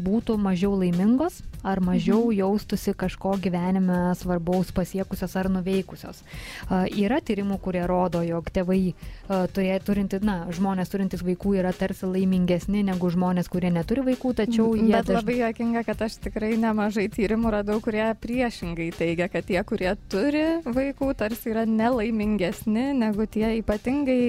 būtų 0.00 0.36
mažiau 0.40 0.72
laimingos 0.80 1.42
ar 1.66 1.82
mažiau 1.84 2.22
mhm. 2.28 2.38
jaustųsi 2.40 2.94
kažko 2.96 3.36
gyvenime 3.42 4.14
svarbaus 4.16 4.72
pasiekusios 4.72 5.36
ar 5.36 5.50
nuveikusios. 5.52 6.22
Uh, 6.66 6.86
yra 6.88 7.20
tyrimų, 7.20 7.58
kurie 7.62 7.84
rodo, 7.88 8.22
jog 8.24 8.48
tėvai 8.54 8.94
turė, 9.26 9.76
turinti, 9.84 10.20
na, 10.24 10.36
žmonės 10.54 10.92
turintys 10.92 11.24
vaikų 11.26 11.56
yra 11.60 11.72
tarsi 11.76 12.08
laimingesni 12.08 12.84
negu 12.86 13.10
žmonės, 13.12 13.50
kurie 13.52 13.72
neturi 13.74 14.04
vaikų, 14.06 14.32
tačiau 14.42 14.70
jie... 14.78 14.92
Bet 14.92 15.10
daž... 15.10 15.20
labai 15.20 15.38
jokinga, 15.40 15.84
kad 15.88 16.06
aš 16.06 16.18
tikrai 16.28 16.54
nemažai 16.60 17.08
tyrimų 17.12 17.52
radau, 17.58 17.80
kurie 17.84 18.06
priešingai 18.22 18.90
teigia, 18.96 19.30
kad 19.32 19.48
tie, 19.48 19.58
kurie 19.66 19.92
turi 20.12 20.46
vaikų, 20.64 21.12
tarsi 21.18 21.52
yra 21.52 21.66
nelaimingesni 21.68 22.92
negu 22.96 23.28
tie 23.30 23.56
ypatingai, 23.60 24.20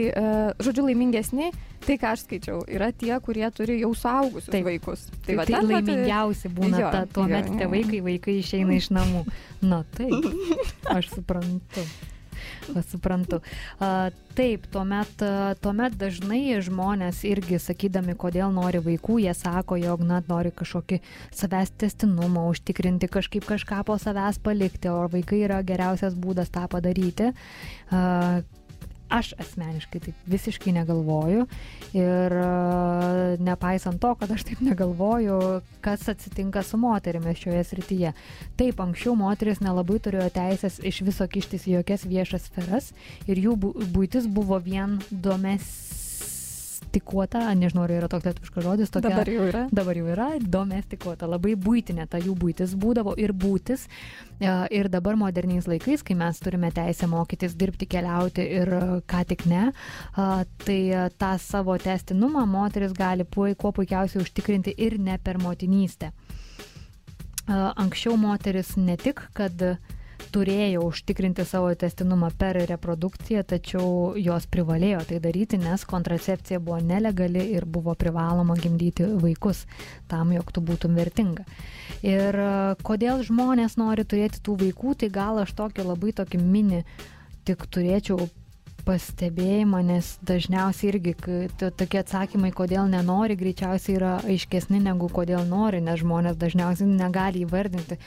žodžiu, 0.62 0.90
laimingesni 0.90 1.52
Tai, 1.86 1.96
ką 2.02 2.10
aš 2.16 2.26
skaičiau, 2.26 2.64
yra 2.74 2.90
tie, 2.92 3.14
kurie 3.24 3.48
turi 3.56 3.78
jau 3.80 3.94
suaugusius 3.96 4.52
Taip. 4.52 4.66
vaikus. 4.66 5.06
Tai, 5.24 5.38
va, 5.40 5.46
tai 5.48 5.62
laimingiausi 5.64 6.52
būna 6.52 6.82
jo, 6.82 6.92
ta, 6.92 7.06
tuo 7.14 7.28
metu 7.30 7.56
tėvai, 7.60 7.84
kai 7.88 8.02
vaikai 8.10 8.38
išeina 8.42 8.76
iš 8.76 8.90
namų. 8.98 9.24
Na 9.64 9.84
taip, 9.96 10.28
aš 10.98 11.12
suprantu. 11.14 11.86
Suprantu. 12.92 13.42
Taip, 14.38 14.68
tuomet, 14.70 15.24
tuomet 15.64 15.96
dažnai 15.98 16.60
žmonės 16.62 17.24
irgi 17.26 17.58
sakydami, 17.62 18.14
kodėl 18.20 18.54
nori 18.54 18.82
vaikų, 18.86 19.18
jie 19.24 19.34
sako, 19.38 19.80
jog 19.82 20.04
na, 20.06 20.22
nori 20.30 20.52
kažkokį 20.54 21.00
savęs 21.34 21.74
testinumą, 21.82 22.46
užtikrinti 22.52 23.10
kažkaip 23.10 23.48
kažką 23.50 23.82
po 23.88 23.98
savęs 24.02 24.38
palikti, 24.44 24.92
o 24.94 25.08
vaikai 25.10 25.42
yra 25.48 25.64
geriausias 25.66 26.18
būdas 26.18 26.54
tą 26.54 26.68
padaryti. 26.70 27.34
Aš 29.10 29.32
asmeniškai 29.40 30.02
taip 30.04 30.28
visiškai 30.28 30.74
negalvoju 30.76 31.46
ir 31.96 32.34
uh, 32.36 33.40
nepaisant 33.40 34.02
to, 34.04 34.14
kad 34.20 34.32
aš 34.36 34.44
taip 34.50 34.64
negalvoju, 34.66 35.62
kas 35.82 36.10
atsitinka 36.12 36.64
su 36.64 36.78
moterimis 36.78 37.40
šioje 37.40 37.64
srityje. 37.72 38.14
Taip, 38.60 38.82
anksčiau 38.84 39.16
moteris 39.16 39.64
nelabai 39.64 40.02
turėjo 40.04 40.28
teisės 40.36 40.82
iš 40.84 41.02
viso 41.08 41.28
kištis 41.32 41.70
į 41.70 41.78
jokias 41.80 42.04
viešas 42.08 42.50
sferas 42.50 42.92
ir 43.28 43.40
jų 43.48 43.56
būtis 43.96 44.28
buvo 44.28 44.60
vien 44.60 45.00
domes 45.12 45.72
domestikuota, 46.98 47.54
nežinau, 47.56 47.84
ar 47.86 47.92
yra 47.92 48.08
toks 48.10 48.26
lietuviškas 48.26 48.64
žodis, 48.64 48.90
tokia, 48.90 49.10
dabar 49.10 49.30
jau 49.30 49.46
yra. 49.48 49.68
Dabar 49.72 49.98
jau 49.98 50.08
yra 50.08 50.28
domestikuota, 50.40 51.28
labai 51.28 51.56
būtinė 51.56 52.08
ta 52.10 52.18
jų 52.18 52.36
būtis 52.36 52.76
būdavo 52.76 53.16
ir 53.18 53.34
būtis. 53.34 53.88
E, 54.40 54.68
ir 54.72 54.90
dabar 54.90 55.16
moderniais 55.16 55.68
laikais, 55.68 56.04
kai 56.04 56.16
mes 56.16 56.40
turime 56.40 56.72
teisę 56.72 57.08
mokytis, 57.08 57.56
dirbti, 57.56 57.88
keliauti 57.88 58.42
ir 58.42 58.70
ką 59.08 59.24
tik 59.28 59.46
ne, 59.46 59.72
tai 60.16 61.10
tą 61.18 61.38
savo 61.40 61.78
testinumą 61.78 62.46
moteris 62.46 62.94
gali 62.94 63.26
kuo 63.28 63.72
puikiausiai 63.72 64.24
užtikrinti 64.24 64.74
ir 64.78 64.98
ne 65.00 65.18
per 65.18 65.38
motinystę. 65.38 66.12
Anksčiau 67.48 68.18
moteris 68.20 68.76
ne 68.78 68.98
tik, 68.98 69.22
kad 69.34 69.62
turėjo 70.34 70.84
užtikrinti 70.88 71.46
savo 71.48 71.70
testinumą 71.80 72.30
per 72.40 72.60
reprodukciją, 72.70 73.44
tačiau 73.48 73.90
jos 74.20 74.48
privalėjo 74.52 75.04
tai 75.10 75.20
daryti, 75.24 75.60
nes 75.62 75.86
kontracepcija 75.90 76.60
buvo 76.64 76.80
nelegali 76.84 77.44
ir 77.56 77.66
buvo 77.66 77.96
privaloma 77.96 78.58
gimdyti 78.60 79.08
vaikus 79.22 79.66
tam, 80.12 80.34
jog 80.36 80.52
tu 80.54 80.64
būtum 80.64 80.98
vertinga. 80.98 81.46
Ir 82.06 82.40
e, 82.44 82.50
kodėl 82.88 83.24
žmonės 83.28 83.78
nori 83.82 84.06
turėti 84.06 84.44
tų 84.44 84.58
vaikų, 84.66 84.98
tai 85.02 85.12
gal 85.14 85.44
aš 85.44 85.56
tokį 85.58 85.88
labai 85.88 86.14
tokį 86.18 86.42
mini 86.44 86.84
tik 87.48 87.64
turėčiau 87.72 88.28
pastebėjimą, 88.88 89.82
nes 89.86 90.14
dažniausiai 90.28 90.94
irgi 90.94 91.14
tokie 91.60 92.00
atsakymai, 92.00 92.54
kodėl 92.56 92.88
nenori, 92.92 93.36
greičiausiai 93.40 93.98
yra 93.98 94.14
aiškesni 94.24 94.80
negu 94.84 95.10
kodėl 95.12 95.44
nori, 95.50 95.82
nes 95.84 96.00
žmonės 96.02 96.40
dažniausiai 96.40 96.88
negali 96.90 97.44
įvardinti, 97.44 98.00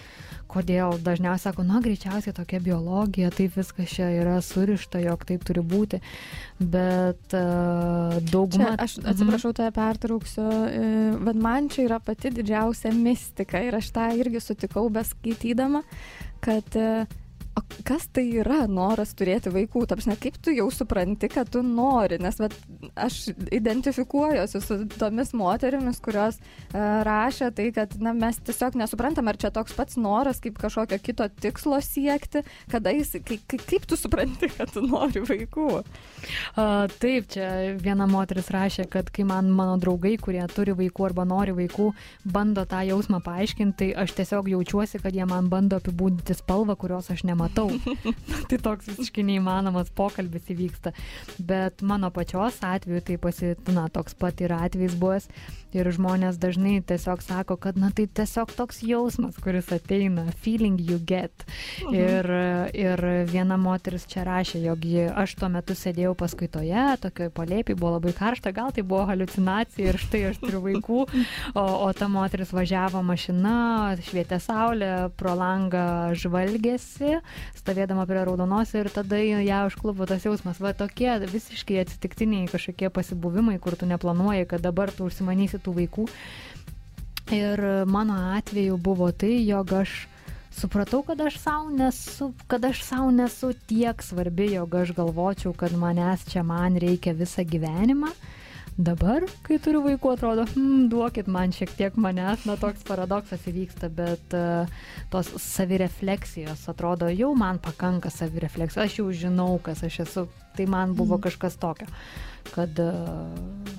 kodėl. 0.51 0.97
Dažniausiai 1.05 1.51
sako, 1.51 1.67
na, 1.69 1.83
greičiausiai 1.85 2.35
tokia 2.37 2.63
biologija, 2.65 3.31
taip 3.35 3.55
viskas 3.61 3.93
čia 3.93 4.09
yra 4.23 4.39
surišta, 4.45 5.03
jog 5.05 5.25
taip 5.29 5.45
turi 5.47 5.63
būti, 5.63 6.01
bet 6.59 7.37
uh, 7.37 8.17
dauguma... 8.33 8.73
Čia, 8.73 8.89
aš 8.89 8.99
mhm. 8.99 9.13
atsiprašau, 9.13 9.55
toje 9.61 9.77
pertrauksiu, 9.77 10.49
bet 11.29 11.41
man 11.49 11.71
čia 11.73 11.87
yra 11.91 12.01
pati 12.05 12.33
didžiausia 12.41 12.95
mistika 12.97 13.63
ir 13.63 13.79
aš 13.79 13.93
tą 13.95 14.11
irgi 14.19 14.43
sutikau 14.43 14.89
beskaitydama, 14.93 15.85
kad 16.45 16.81
uh, 16.81 17.20
o 17.59 17.63
kas 17.87 18.07
tai 18.15 18.25
yra 18.41 18.65
noras 18.71 19.13
turėti 19.19 19.51
vaikų? 19.53 19.83
Tapšne, 19.91 20.17
kaip 20.21 20.37
tu 20.43 20.53
jau 20.55 20.69
supranti, 20.73 21.29
kad 21.33 21.51
tu 21.53 21.63
nori? 21.67 22.21
Nes 22.23 22.39
vat, 22.41 22.55
aš 22.95 23.33
identifikuojuosi 23.55 24.61
su 24.63 24.79
tomis 24.95 25.33
moterimis, 25.37 26.01
kurios 26.05 26.39
uh, 26.41 27.01
rašė 27.07 27.51
tai, 27.57 27.69
kad 27.77 27.97
na, 28.03 28.15
mes 28.17 28.39
tiesiog 28.47 28.79
nesuprantam, 28.81 29.29
ar 29.31 29.39
čia 29.41 29.53
toks 29.55 29.75
pats 29.77 29.99
noras, 30.01 30.41
kaip 30.43 30.61
kažkokio 30.63 31.01
kito 31.03 31.27
tikslo 31.43 31.81
siekti, 31.85 32.45
kada 32.71 32.95
jis, 32.95 33.17
kaip, 33.27 33.45
kaip 33.51 33.89
tu 33.91 33.99
supranti, 33.99 34.51
kad 34.57 34.73
tu 34.75 34.85
nori 34.87 35.25
vaikų? 35.27 35.69
Uh, 35.81 36.87
taip, 37.03 37.29
čia 37.35 37.51
viena 37.83 38.09
moteris 38.11 38.51
rašė, 38.55 38.87
kad 38.93 39.11
kai 39.15 39.27
man 39.29 39.51
mano 39.55 39.77
draugai, 39.83 40.15
kurie 40.23 40.47
turi 40.55 40.77
vaikų 40.79 41.11
arba 41.11 41.27
nori 41.29 41.57
vaikų, 41.59 41.91
bando 42.31 42.65
tą 42.69 42.85
jausmą 42.89 43.23
paaiškinti, 43.27 43.79
tai 43.81 43.93
aš 44.03 44.15
tiesiog 44.19 44.49
jaučiuosi, 44.55 45.01
kad 45.03 45.15
jie 45.17 45.27
man 45.29 45.49
bando 45.53 45.79
apibūdinti 45.81 46.35
spalvą, 46.37 46.75
kurios 46.81 47.11
aš 47.13 47.23
nematau 47.29 47.40
matau. 47.41 47.69
tai 48.51 48.61
toks 48.63 48.91
visiškai 48.93 49.25
neįmanomas 49.31 49.93
pokalbis 49.97 50.53
įvyksta. 50.53 50.95
Bet 51.39 51.83
mano 51.87 52.13
pačios 52.15 52.61
atveju 52.67 53.05
tai 53.09 53.19
pasitina 53.23 53.89
toks 53.93 54.17
pat 54.19 54.45
yra 54.45 54.65
atvejs 54.69 54.99
buvęs 55.01 55.31
ir 55.77 55.87
žmonės 55.95 56.39
dažnai 56.41 56.81
tiesiog 56.87 57.23
sako, 57.23 57.57
kad 57.61 57.79
na 57.79 57.91
tai 57.95 58.07
tiesiog 58.11 58.53
toks 58.59 58.81
jausmas, 58.87 59.39
kuris 59.43 59.71
ateina, 59.75 60.27
feeling 60.43 60.79
you 60.81 60.99
get. 60.99 61.45
Mhm. 61.85 61.95
Ir, 61.95 62.31
ir 62.75 63.05
viena 63.31 63.59
moteris 63.61 64.07
čia 64.11 64.25
rašė, 64.27 64.63
jog 64.65 64.85
ji, 64.87 65.07
aš 65.09 65.37
tuo 65.41 65.51
metu 65.53 65.77
sėdėjau 65.79 66.15
paskaitoje, 66.19 66.87
tokioje 67.05 67.33
palėpiai, 67.37 67.79
buvo 67.79 67.95
labai 67.97 68.15
karšta, 68.17 68.53
gal 68.57 68.75
tai 68.75 68.85
buvo 68.87 69.07
halucinacija 69.11 69.93
ir 69.93 70.01
štai 70.01 70.23
aš 70.33 70.41
turiu 70.43 70.63
vaikų, 70.67 71.01
o, 71.55 71.65
o 71.87 71.91
ta 71.97 72.11
moteris 72.11 72.55
važiavo 72.55 73.03
mašina, 73.07 73.97
švietė 74.07 74.41
saulė, 74.43 74.93
pro 75.19 75.37
langą 75.39 75.87
žvalgėsi 76.19 77.21
stovėdama 77.59 78.07
prie 78.09 78.23
raudonos 78.27 78.73
ir 78.75 78.91
tada 78.93 79.19
ją 79.21 79.65
užklupo 79.69 80.07
tas 80.11 80.25
jausmas. 80.27 80.61
Va 80.63 80.73
tokie 80.77 81.11
visiškai 81.25 81.81
atsitiktiniai 81.85 82.49
kažkokie 82.51 82.91
pasibuvimai, 82.95 83.59
kur 83.63 83.77
tu 83.77 83.89
neplanuoji, 83.91 84.49
kad 84.51 84.65
dabar 84.65 84.93
tu 84.95 85.09
užsimanysi 85.09 85.63
tų 85.63 85.77
vaikų. 85.81 86.09
Ir 87.35 87.63
mano 87.87 88.17
atveju 88.35 88.79
buvo 88.81 89.13
tai, 89.15 89.37
jog 89.47 89.71
aš 89.85 90.09
supratau, 90.51 91.05
kad 91.07 91.21
aš 91.23 91.39
savo 91.39 91.71
nesu, 91.71 92.33
kad 92.51 92.65
aš 92.65 92.83
savo 92.83 93.11
nesu 93.15 93.53
tiek 93.71 94.03
svarbi, 94.03 94.51
jog 94.57 94.75
aš 94.83 94.93
galvočiau, 94.97 95.55
kad 95.55 95.77
manęs 95.79 96.27
čia 96.31 96.43
man 96.43 96.79
reikia 96.83 97.15
visą 97.15 97.47
gyvenimą 97.47 98.11
Dabar, 98.81 99.27
kai 99.45 99.59
turiu 99.61 99.83
vaikų, 99.85 100.15
atrodo, 100.15 100.47
hmm, 100.55 100.87
duokit 100.89 101.27
man 101.29 101.53
šiek 101.53 101.73
tiek 101.77 101.97
manęs, 102.01 102.47
na 102.49 102.55
toks 102.57 102.81
paradoksas 102.89 103.43
įvyksta, 103.51 103.91
bet 103.93 104.37
uh, 104.37 104.71
tos 105.13 105.29
savirefleksijos 105.45 106.63
atrodo, 106.73 107.11
jau 107.13 107.35
man 107.37 107.61
pakanka 107.61 108.09
savirefleksijos, 108.15 108.87
aš 108.87 108.97
jau 109.03 109.11
žinau, 109.13 109.59
kas 109.67 109.85
aš 109.85 109.99
esu, 110.07 110.25
tai 110.57 110.65
man 110.71 110.95
buvo 110.97 111.19
mm. 111.19 111.25
kažkas 111.27 111.59
tokio, 111.61 111.91
kad 112.55 112.81
uh, 112.81 113.77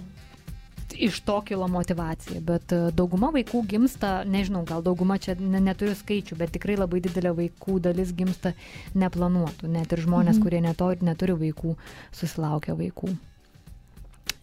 iš 0.94 1.18
to 1.26 1.40
kilo 1.50 1.66
motivacija, 1.72 2.44
bet 2.46 2.78
dauguma 2.94 3.32
vaikų 3.34 3.64
gimsta, 3.74 4.14
nežinau, 4.30 4.62
gal 4.70 4.86
dauguma 4.86 5.18
čia 5.18 5.34
ne, 5.40 5.64
neturiu 5.66 5.98
skaičių, 5.98 6.38
bet 6.38 6.54
tikrai 6.60 6.78
labai 6.78 7.02
didelė 7.02 7.34
vaikų 7.42 7.80
dalis 7.90 8.14
gimsta 8.14 8.54
neplanuotų, 8.94 9.72
net 9.80 9.98
ir 9.98 10.06
žmonės, 10.06 10.38
mhm. 10.38 10.46
kurie 10.46 10.62
neturi, 10.70 11.02
neturi 11.10 11.42
vaikų, 11.48 11.74
susilaukia 12.22 12.78
vaikų. 12.78 13.16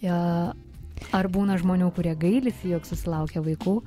Ar 0.07 1.29
būna 1.33 1.59
žmonių, 1.59 1.91
kurie 1.97 2.15
gailisi, 2.19 2.73
jog 2.75 2.87
susilaukia 2.87 3.43
vaikų? 3.43 3.79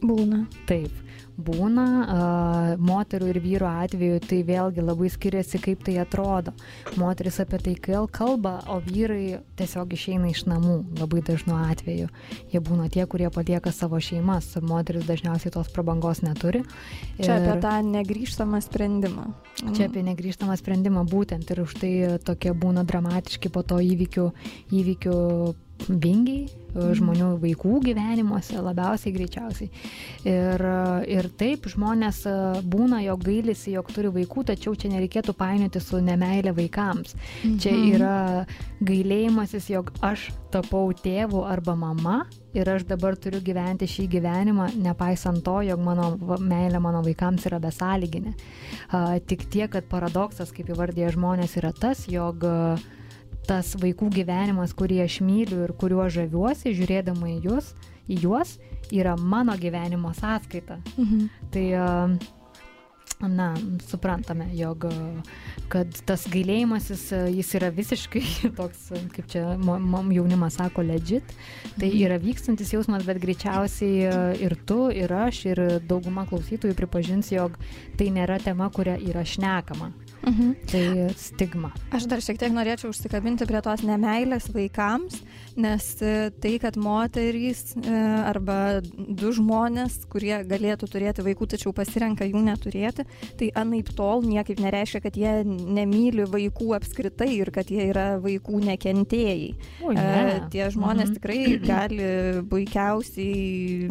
Būna. 0.00 0.44
Taip 0.68 1.09
būna 1.44 2.76
moterų 2.80 3.30
ir 3.32 3.40
vyru 3.44 3.68
atveju 3.70 4.20
tai 4.24 4.40
vėlgi 4.46 4.84
labai 4.84 5.10
skiriasi 5.12 5.60
kaip 5.62 5.84
tai 5.86 5.96
atrodo. 6.02 6.54
Moteris 7.00 7.40
apie 7.42 7.60
tai 7.64 7.74
kalba 8.10 8.58
o 8.70 8.78
vyrai 8.84 9.40
tiesiog 9.58 9.94
išeina 9.96 10.30
iš 10.30 10.44
namų 10.50 10.76
labai 11.00 11.22
dažnu 11.26 11.56
atveju. 11.56 12.10
Jie 12.52 12.60
būna 12.60 12.90
tie 12.92 13.06
kurie 13.10 13.30
palieka 13.32 13.72
savo 13.72 14.00
šeimas 14.00 14.52
moteris 14.62 15.06
dažniausiai 15.08 15.54
tos 15.54 15.72
prabangos 15.72 16.22
neturi. 16.26 16.62
Čia 17.20 17.36
ir... 17.36 17.48
apie 17.48 17.56
tą 17.64 17.74
negrįžtamą 17.88 18.60
sprendimą. 18.64 19.30
Čia 19.76 19.88
apie 19.88 20.04
negrįžtamą 20.06 20.56
sprendimą 20.60 21.06
būtent 21.08 21.50
ir 21.50 21.64
už 21.64 21.78
tai 21.80 21.92
tokie 22.24 22.52
būna 22.52 22.84
dramatiški 22.88 23.52
po 23.52 23.64
to 23.66 23.80
įvykių 23.80 24.30
įvykių 24.80 25.16
vingiai 25.88 26.46
e, 26.46 26.88
žmonių 26.96 27.30
vaikų 27.42 27.80
gyvenimuose 27.84 28.60
labiausiai 28.62 29.12
greičiausiai. 29.14 29.70
Ir, 30.28 30.64
ir 31.10 31.28
taip 31.40 31.68
žmonės 31.70 32.22
e, 32.28 32.34
būna, 32.70 33.00
jog 33.06 33.24
gailisi, 33.26 33.74
jog 33.76 33.90
turi 33.94 34.12
vaikų, 34.14 34.44
tačiau 34.52 34.74
čia 34.78 34.92
nereikėtų 34.92 35.34
painioti 35.38 35.82
su 35.82 36.02
nemailė 36.04 36.54
vaikams. 36.56 37.16
Mhm. 37.16 37.56
Čia 37.62 37.74
yra 37.94 38.18
gailėjimasis, 38.84 39.70
jog 39.72 39.90
aš 40.04 40.30
tapau 40.50 40.88
tėvu 40.96 41.44
arba 41.46 41.76
mama 41.78 42.20
ir 42.56 42.66
aš 42.66 42.82
dabar 42.88 43.14
turiu 43.14 43.38
gyventi 43.44 43.86
šį 43.86 44.08
gyvenimą, 44.16 44.70
nepaisant 44.82 45.44
to, 45.46 45.60
jog 45.62 45.82
mano 45.84 46.12
meilė 46.42 46.80
mano 46.82 47.04
vaikams 47.06 47.46
yra 47.46 47.60
besąlyginė. 47.62 48.32
Tik 49.30 49.44
tiek, 49.52 49.68
kad 49.70 49.86
paradoksas, 49.86 50.50
kaip 50.50 50.72
įvardė 50.74 51.12
žmonės, 51.14 51.54
yra 51.60 51.70
tas, 51.76 52.08
jog 52.10 52.42
uh, 52.42 52.88
tas 53.50 53.74
vaikų 53.80 54.12
gyvenimas, 54.14 54.74
kurį 54.78 55.00
aš 55.06 55.20
myliu 55.26 55.64
ir 55.66 55.74
kuriuo 55.78 56.06
žaviuosi, 56.12 56.74
žiūrėdama 56.78 57.32
į 57.32 57.38
juos, 57.48 57.72
į 58.06 58.20
juos 58.22 58.58
yra 58.94 59.16
mano 59.18 59.56
gyvenimo 59.58 60.12
sąskaita. 60.14 60.78
Mhm. 60.94 61.24
Tai, 61.50 61.64
na, 63.20 63.48
suprantame, 63.84 64.46
jog 64.56 64.86
kad 65.68 65.98
tas 66.08 66.24
gailėjimasis, 66.30 67.02
jis 67.34 67.50
yra 67.58 67.72
visiškai 67.74 68.22
toks, 68.60 68.86
kaip 69.16 69.26
čia 69.34 69.42
mom 69.58 70.12
jaunimas 70.14 70.60
sako, 70.60 70.86
legit. 70.86 71.34
Tai 71.74 71.88
mhm. 71.90 71.98
yra 72.04 72.20
vykstantis 72.22 72.70
jausmas, 72.76 73.02
bet 73.08 73.18
greičiausiai 73.22 74.38
ir 74.46 74.56
tu, 74.62 74.86
ir 74.94 75.10
aš, 75.26 75.42
ir 75.50 75.64
dauguma 75.90 76.24
klausytojų 76.30 76.78
pripažins, 76.78 77.34
jog 77.34 77.58
tai 77.98 78.12
nėra 78.14 78.38
tema, 78.46 78.70
kuria 78.70 78.94
yra 78.94 79.26
šnekama. 79.26 79.90
Mhm. 80.20 80.54
Tai 80.68 81.08
stigma. 81.16 81.70
Aš 81.96 82.04
dar 82.10 82.20
šiek 82.20 82.38
tiek 82.40 82.52
norėčiau 82.52 82.90
užsikabinti 82.92 83.46
prie 83.48 83.60
tos 83.64 83.80
nemailės 83.86 84.50
vaikams, 84.52 85.20
nes 85.60 85.86
e, 86.04 86.28
tai, 86.42 86.58
kad 86.60 86.76
moterys 86.80 87.72
e, 87.80 87.94
arba 88.28 88.80
du 88.84 89.32
žmonės, 89.36 90.04
kurie 90.12 90.34
galėtų 90.48 90.90
turėti 90.92 91.24
vaikų, 91.24 91.48
tačiau 91.54 91.72
pasirenka 91.76 92.28
jų 92.28 92.42
neturėti, 92.44 93.06
tai 93.40 93.50
anaip 93.58 93.88
tol 93.96 94.24
niekaip 94.26 94.60
nereiškia, 94.60 95.00
kad 95.06 95.16
jie 95.16 95.32
nemyli 95.46 96.28
vaikų 96.28 96.74
apskritai 96.76 97.30
ir 97.38 97.52
kad 97.54 97.72
jie 97.72 97.88
yra 97.88 98.20
vaikų 98.20 98.60
nekentėjai. 98.68 99.50
O, 99.80 99.94
ne. 99.96 100.04
E, 100.04 100.36
tie 100.52 100.68
žmonės 100.74 101.08
mhm. 101.08 101.16
tikrai 101.16 101.40
gali 101.64 102.10
puikiausiai 102.50 103.88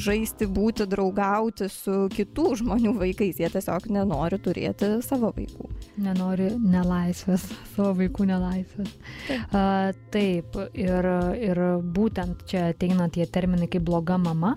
žaisti, 0.00 0.48
būti, 0.48 0.88
draugauti 0.88 1.68
su 1.72 2.08
kitų 2.16 2.56
žmonių 2.64 2.96
vaikais, 3.04 3.36
jie 3.42 3.52
tiesiog 3.52 3.90
nenori 3.92 4.40
turėti 4.40 4.96
savo 5.04 5.34
vaikų 5.36 5.49
vaikų. 5.50 5.68
Nenori 6.00 6.50
nelaisvės, 6.56 7.44
savo 7.74 7.92
vaikų 7.98 8.26
nelaisvės. 8.30 8.92
Taip, 9.26 9.54
uh, 9.54 9.92
taip 10.10 10.58
ir, 10.74 11.08
ir 11.36 11.62
būtent 11.82 12.46
čia 12.46 12.70
ateina 12.70 13.08
tie 13.08 13.26
terminai 13.26 13.68
kaip 13.68 13.84
bloga 13.84 14.18
mama. 14.18 14.56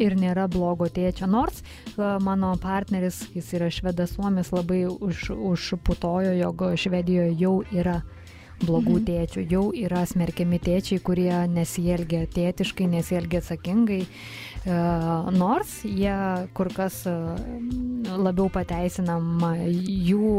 Ir 0.00 0.14
nėra 0.16 0.46
blogo 0.48 0.86
tėčio, 0.88 1.26
nors 1.28 1.60
uh, 1.98 2.16
mano 2.22 2.54
partneris, 2.56 3.26
jis 3.34 3.50
yra 3.58 3.68
švedas 3.68 4.14
suomis, 4.16 4.52
labai 4.52 4.86
už, 4.88 5.30
užputojo, 5.36 6.32
jog 6.38 6.64
Švedijoje 6.80 7.34
jau 7.36 7.58
yra 7.72 8.00
blogų 8.62 8.98
mhm. 8.98 9.04
tėčių, 9.08 9.44
jau 9.50 9.62
yra 9.76 10.04
smerkiami 10.08 10.58
tėčiai, 10.62 11.00
kurie 11.04 11.32
nesielgia 11.50 12.24
tėtiškai, 12.30 12.86
nesielgia 12.90 13.40
atsakingai, 13.42 14.00
e, 14.04 14.76
nors 15.34 15.78
jie 15.86 16.14
kur 16.56 16.70
kas 16.74 17.02
e, 17.10 17.14
labiau 18.12 18.48
pateisinama 18.52 19.54
jų 19.66 20.36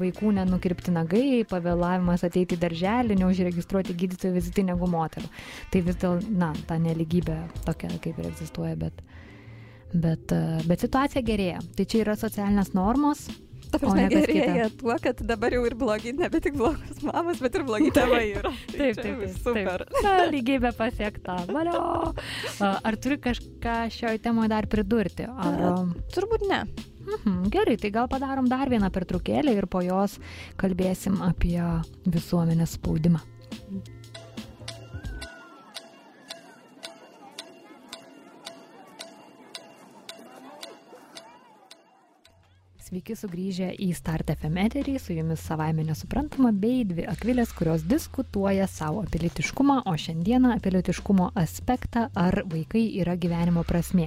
vaikų 0.00 0.34
nenukirpti 0.38 0.94
nagai, 0.94 1.42
pavėlavimas 1.50 2.24
ateiti 2.28 2.56
į 2.56 2.62
darželį, 2.64 3.18
neužregistruoti 3.22 3.96
gydytojų 4.04 4.36
vizitai 4.38 4.68
negu 4.70 4.88
moterų. 4.90 5.28
Tai 5.72 5.84
vis 5.84 6.00
dėlto, 6.00 6.32
na, 6.40 6.52
ta 6.68 6.80
neligybė 6.82 7.40
tokia 7.66 7.92
kaip 8.02 8.20
ir 8.22 8.30
egzistuoja, 8.32 8.78
bet, 8.80 9.04
bet, 9.92 10.32
e, 10.32 10.62
bet 10.68 10.86
situacija 10.86 11.24
gerėja. 11.26 11.60
Tai 11.76 11.88
čia 11.88 12.02
yra 12.06 12.16
socialinės 12.20 12.72
normos, 12.76 13.28
Ta 13.68 13.80
prasme, 13.80 14.06
gerėja 14.12 14.68
tuo, 14.80 14.94
kad 15.02 15.20
dabar 15.28 15.54
jau 15.54 15.62
ir 15.68 15.76
blogi, 15.78 16.12
nebe 16.16 16.40
tik 16.44 16.56
blogos 16.58 17.02
mamos, 17.04 17.40
bet 17.44 17.58
ir 17.58 17.64
blogi 17.68 17.90
tėvai 17.94 18.22
yra. 18.40 18.52
taip, 18.70 19.00
taip, 19.00 19.02
taip. 19.02 19.38
Super. 19.42 19.84
Taip. 19.88 20.04
Na, 20.06 20.14
lygybė 20.32 20.72
pasiekta. 20.78 21.38
Valio. 21.52 21.82
Ar 22.64 23.00
turi 23.02 23.18
kažką 23.28 23.80
šioje 23.94 24.22
temoje 24.24 24.52
dar 24.54 24.68
pridurti? 24.70 25.28
Ar... 25.28 25.84
Turbūt 26.14 26.48
ne. 26.48 26.62
Mhm, 27.08 27.48
gerai, 27.52 27.76
tai 27.80 27.90
gal 27.94 28.08
padarom 28.10 28.48
dar 28.50 28.68
vieną 28.68 28.90
pertraukėlę 28.92 29.54
ir 29.56 29.68
po 29.70 29.80
jos 29.84 30.18
kalbėsim 30.60 31.22
apie 31.24 31.62
visuomenės 32.04 32.76
spaudimą. 32.76 33.22
Sveiki 42.88 43.12
sugrįžę 43.20 43.66
į 43.84 43.90
Start 43.92 44.30
FM 44.32 44.62
eterį, 44.62 44.94
su 44.96 45.12
jumis 45.12 45.42
savaime 45.44 45.82
nesuprantama, 45.84 46.54
bei 46.56 46.86
dvi 46.88 47.04
akvilės, 47.10 47.50
kurios 47.52 47.82
diskutuoja 47.84 48.64
savo 48.64 49.02
apie 49.02 49.20
litiškumą, 49.26 49.82
o 49.84 49.92
šiandieną 49.92 50.54
apie 50.54 50.72
litiškumo 50.72 51.26
aspektą, 51.36 52.06
ar 52.16 52.38
vaikai 52.48 52.86
yra 53.02 53.18
gyvenimo 53.20 53.66
prasmė. 53.68 54.06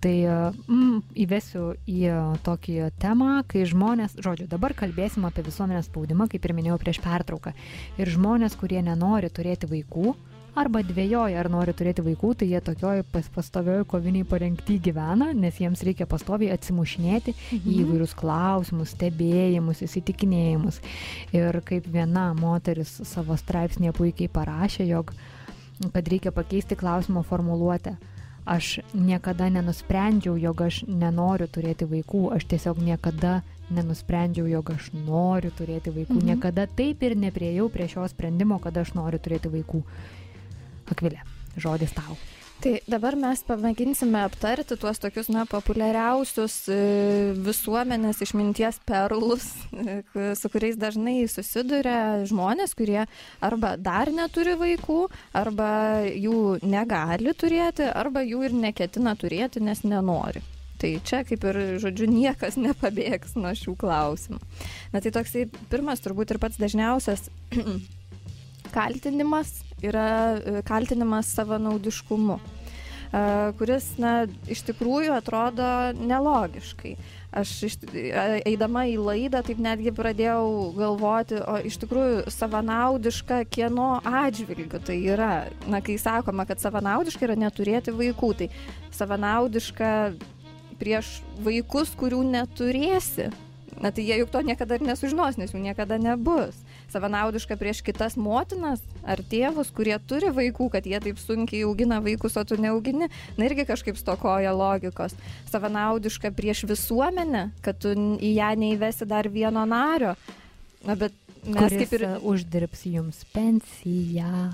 Tai 0.00 0.14
mm, 0.24 1.02
įvesiu 1.20 1.66
į 1.84 2.00
tokį 2.48 2.78
temą, 3.02 3.42
kai 3.50 3.66
žmonės, 3.68 4.16
žodžiu, 4.24 4.48
dabar 4.48 4.72
kalbėsim 4.78 5.28
apie 5.28 5.44
visuomenės 5.44 5.90
spaudimą, 5.92 6.30
kaip 6.32 6.48
ir 6.48 6.56
minėjau 6.56 6.80
prieš 6.80 7.02
pertrauką. 7.04 7.52
Ir 8.00 8.14
žmonės, 8.16 8.56
kurie 8.56 8.80
nenori 8.88 9.28
turėti 9.28 9.68
vaikų, 9.68 10.16
arba 10.56 10.82
dvėjoja, 10.86 11.38
ar 11.40 11.48
nori 11.52 11.74
turėti 11.76 12.04
vaikų, 12.06 12.32
tai 12.40 12.48
jie 12.50 12.60
tokioj 12.64 13.02
pas, 13.12 13.28
pastovioj 13.34 13.84
koviniai 13.88 14.26
parengti 14.28 14.78
gyvena, 14.82 15.30
nes 15.36 15.58
jiems 15.60 15.82
reikia 15.86 16.08
pastoviai 16.08 16.52
atsimušinėti 16.56 17.34
mhm. 17.34 17.64
į 17.64 17.78
įvairius 17.84 18.14
klausimus, 18.18 18.94
stebėjimus, 18.96 19.82
įsitikinėjimus. 19.86 20.80
Ir 21.36 21.60
kaip 21.68 21.88
viena 21.92 22.30
moteris 22.38 23.00
savo 23.08 23.36
straipsnėje 23.38 23.96
puikiai 23.98 24.32
parašė, 24.32 24.88
jog 24.88 25.12
kad 25.92 26.08
reikia 26.08 26.32
pakeisti 26.34 26.76
klausimo 26.78 27.22
formuluotę. 27.22 27.96
Aš 28.48 28.78
niekada 28.96 29.50
nenusprendžiau, 29.52 30.38
jog 30.40 30.62
aš 30.64 30.80
nenoriu 30.88 31.44
turėti 31.52 31.84
vaikų, 31.84 32.30
aš 32.32 32.46
tiesiog 32.48 32.78
niekada 32.80 33.42
nenusprendžiau, 33.68 34.46
jog 34.48 34.70
aš 34.72 34.88
noriu 34.96 35.50
turėti 35.52 35.92
vaikų, 35.92 36.16
mhm. 36.16 36.30
niekada 36.30 36.64
taip 36.64 37.04
ir 37.04 37.16
nepriejau 37.20 37.68
prie 37.72 37.88
šio 37.92 38.06
sprendimo, 38.08 38.56
kad 38.64 38.76
aš 38.80 38.94
noriu 38.96 39.20
turėti 39.20 39.52
vaikų. 39.52 39.82
Akvilė, 40.92 41.22
žodis 41.60 41.94
tau. 41.96 42.16
Tai 42.58 42.72
dabar 42.90 43.14
mes 43.14 43.38
pamėginsime 43.46 44.18
aptarti 44.26 44.74
tuos 44.82 44.98
tokius, 44.98 45.28
na, 45.30 45.44
populiariausius 45.46 46.56
e, 46.74 46.78
visuomenės 47.46 48.18
išminties 48.24 48.80
perlus, 48.88 49.46
e, 49.70 50.00
su 50.34 50.50
kuriais 50.50 50.74
dažnai 50.74 51.20
susiduria 51.30 52.24
žmonės, 52.26 52.74
kurie 52.74 53.04
arba 53.46 53.76
dar 53.78 54.10
neturi 54.10 54.56
vaikų, 54.58 54.98
arba 55.38 55.70
jų 56.10 56.58
negali 56.66 57.36
turėti, 57.38 57.86
arba 57.86 58.26
jų 58.26 58.48
ir 58.48 58.58
neketina 58.66 59.14
turėti, 59.14 59.62
nes 59.62 59.84
nenori. 59.86 60.42
Tai 60.82 60.92
čia 61.06 61.22
kaip 61.26 61.46
ir, 61.46 61.60
žodžiu, 61.78 62.10
niekas 62.10 62.58
nepabėgs 62.58 63.38
nuo 63.38 63.54
šių 63.54 63.76
klausimų. 63.78 64.42
Na 64.90 65.02
tai 65.02 65.14
toksai 65.14 65.46
pirmas 65.70 66.02
turbūt 66.02 66.34
ir 66.34 66.42
pats 66.42 66.58
dažniausias 66.58 67.30
kaltinimas 68.76 69.60
yra 69.82 70.38
e, 70.38 70.62
kaltinimas 70.66 71.30
savanaudiškumu, 71.34 72.38
e, 72.38 73.22
kuris, 73.58 73.92
na, 74.00 74.12
iš 74.50 74.64
tikrųjų 74.68 75.14
atrodo 75.16 75.68
nelogiškai. 75.98 76.96
Aš 77.38 77.52
e, 77.62 78.04
eidama 78.48 78.86
į 78.88 78.96
laidą 79.04 79.42
taip 79.44 79.60
netgi 79.62 79.92
pradėjau 79.94 80.72
galvoti, 80.78 81.38
o 81.42 81.58
iš 81.68 81.78
tikrųjų 81.84 82.24
savanaudiška 82.32 83.42
kieno 83.52 83.98
atžvilgiu 84.02 84.80
tai 84.80 84.98
yra. 85.04 85.32
Na, 85.68 85.82
kai 85.84 85.98
sakoma, 86.00 86.48
kad 86.48 86.62
savanaudiška 86.62 87.28
yra 87.28 87.38
neturėti 87.38 87.94
vaikų, 87.94 88.32
tai 88.42 88.50
savanaudiška 88.96 89.92
prieš 90.78 91.18
vaikus, 91.44 91.92
kurių 91.98 92.22
neturėsi. 92.32 93.30
Na 93.78 93.92
tai 93.94 94.08
jie 94.08 94.16
juk 94.18 94.32
to 94.34 94.40
niekada 94.42 94.74
ir 94.74 94.82
nesužinos, 94.82 95.36
nes 95.38 95.52
jų 95.54 95.60
niekada 95.62 96.00
nebus 96.02 96.56
savanaudiška 96.92 97.56
prieš 97.60 97.82
kitas 97.86 98.16
motinas 98.20 98.82
ar 99.06 99.20
tėvus, 99.30 99.70
kurie 99.74 99.96
turi 100.08 100.32
vaikų, 100.34 100.70
kad 100.72 100.88
jie 100.88 100.98
taip 101.02 101.20
sunkiai 101.20 101.64
augina 101.68 102.00
vaikus, 102.04 102.36
o 102.40 102.44
tu 102.48 102.58
neaugini, 102.60 103.10
na 103.38 103.48
irgi 103.48 103.66
kažkaip 103.68 103.98
stokoja 104.00 104.54
logikos. 104.56 105.16
Savanaudiška 105.52 106.32
prieš 106.36 106.64
visuomenę, 106.68 107.48
kad 107.64 107.80
tu 107.82 107.94
į 107.94 108.34
ją 108.38 108.52
neįvesi 108.58 109.08
dar 109.08 109.28
vieno 109.32 109.64
nario. 109.68 110.16
Na, 110.86 110.94
bet 110.98 111.14
mes 111.44 111.74
kaip 111.74 111.94
ir... 111.98 112.06
e, 112.06 112.16
uždirbs 112.22 112.86
jums 112.88 113.22
pensiją. 113.34 114.48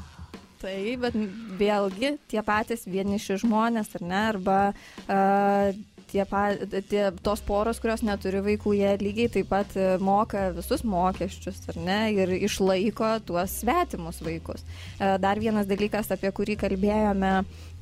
Taip, 0.64 1.02
bet 1.02 1.16
vėlgi 1.60 2.14
tie 2.30 2.40
patys 2.44 2.86
vieniši 2.88 3.36
žmonės, 3.42 3.90
ar 3.98 4.04
ne, 4.08 4.20
arba 4.30 4.58
uh, 4.72 5.74
tie, 6.14 6.24
pa, 6.28 6.44
tie 6.90 7.08
tos 7.24 7.42
poros, 7.44 7.80
kurios 7.82 8.04
neturi 8.06 8.42
vaikų, 8.44 8.74
jie 8.78 8.92
lygiai 9.02 9.32
taip 9.36 9.50
pat 9.50 9.74
e, 9.76 9.88
moka 10.02 10.46
visus 10.56 10.84
mokesčius, 10.86 11.60
ar 11.72 11.80
ne, 11.82 12.00
ir 12.14 12.34
išlaiko 12.38 13.16
tuos 13.26 13.58
svetimus 13.62 14.22
vaikus. 14.24 14.64
Uh, 14.94 15.16
dar 15.20 15.40
vienas 15.42 15.66
dalykas, 15.70 16.12
apie 16.14 16.30
kurį 16.34 16.56
kalbėjome 16.60 17.32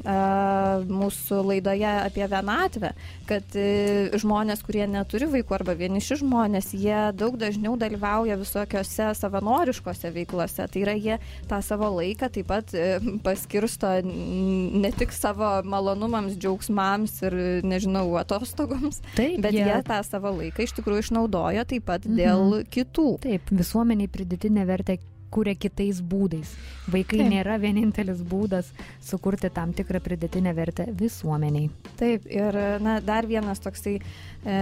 mūsų 0.04 1.40
laidoje 1.46 1.88
apie 2.06 2.26
vienatvę, 2.28 2.90
kad 3.28 3.56
e, 3.58 4.10
žmonės, 4.20 4.62
kurie 4.66 4.86
neturi 4.90 5.28
vaikų 5.30 5.54
arba 5.58 5.74
vieniši 5.78 6.18
žmonės, 6.22 6.72
jie 6.76 6.98
daug 7.16 7.36
dažniau 7.40 7.76
dalyvauja 7.80 8.36
visokiose 8.40 9.10
savanoriškose 9.18 10.10
veiklose. 10.14 10.66
Tai 10.72 10.82
yra, 10.84 10.94
jie 10.98 11.18
tą 11.50 11.60
savo 11.64 11.90
laiką 11.98 12.30
taip 12.34 12.48
pat 12.50 12.74
e, 12.74 12.98
paskirsto 13.24 13.92
ne 14.04 14.90
tik 14.96 15.12
savo 15.14 15.62
malonumams, 15.64 16.36
džiaugsmams 16.40 17.18
ir, 17.28 17.38
nežinau, 17.66 18.06
atostogoms, 18.20 19.02
Taip, 19.16 19.38
bet 19.44 19.54
jie- 19.56 19.66
jie 19.68 19.78
tą 19.86 20.00
savo 20.06 20.34
laiką 20.40 20.66
iš 20.66 20.76
tikrųjų 20.80 21.06
išnaudoja 21.06 21.64
taip 21.68 21.86
pat 21.88 22.04
Mhm. 22.06 22.16
dėl 22.18 22.64
kitų. 22.72 23.08
Taip, 23.22 23.50
visuomeniai 23.50 24.08
pridėtinę 24.08 24.66
vertę 24.66 24.98
kuria 25.32 25.54
kitais 25.58 26.02
būdais. 26.04 26.52
Vaikai 26.92 27.22
Taip. 27.22 27.30
nėra 27.32 27.56
vienintelis 27.62 28.20
būdas 28.28 28.70
sukurti 29.04 29.50
tam 29.54 29.72
tikrą 29.76 30.02
pridėtinę 30.04 30.52
vertę 30.56 30.88
visuomeniai. 30.98 31.70
Taip, 32.00 32.26
ir 32.30 32.58
na, 32.84 32.98
dar 33.04 33.28
vienas 33.28 33.62
toksai 33.64 33.98
e, 33.98 34.58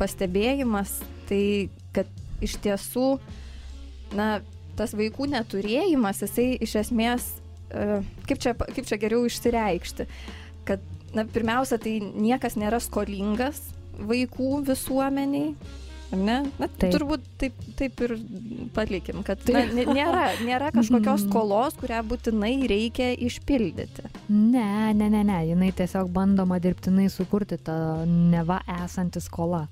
pastebėjimas, 0.00 0.96
tai 1.28 1.44
kad 1.96 2.10
iš 2.44 2.56
tiesų, 2.64 3.08
na, 4.16 4.28
tas 4.78 4.94
vaikų 4.96 5.28
neturėjimas, 5.34 6.24
jisai 6.24 6.48
iš 6.64 6.78
esmės, 6.84 7.30
e, 7.70 8.00
kaip, 8.28 8.40
čia, 8.42 8.56
kaip 8.56 8.88
čia 8.88 8.98
geriau 9.00 9.24
išsireikšti, 9.28 10.08
kad, 10.68 10.82
na, 11.14 11.26
pirmiausia, 11.28 11.78
tai 11.82 11.98
niekas 12.00 12.58
nėra 12.60 12.80
skolingas 12.82 13.62
vaikų 13.94 14.64
visuomeniai. 14.66 15.54
Ar 16.14 16.20
Ne? 16.24 16.38
Na, 16.62 16.68
Taip. 16.78 16.94
turbūt 16.94 17.26
taip, 17.42 17.58
taip 17.78 18.00
ir 18.06 18.14
palikim, 18.76 19.20
kad 19.26 19.42
na, 19.52 19.64
nė- 19.76 19.86
nėra, 19.90 20.24
nėra 20.46 20.70
kažkokios 20.74 21.24
Mhm. 21.24 21.28
skolos, 21.28 21.76
kurią 21.82 22.00
būtinai 22.08 22.54
reikia 22.70 23.10
išpildyti. 23.28 24.06
Ne, 24.30 24.92
ne, 24.94 25.10
ne, 25.10 25.22
ne, 25.26 25.40
jinai 25.50 25.72
tiesiog 25.76 26.08
bandoma 26.14 26.60
dirbtinai 26.62 27.10
sukurti 27.12 27.58
tą 27.60 27.78
neva 28.06 28.62
esantį 28.80 29.20
skolą. 29.28 29.66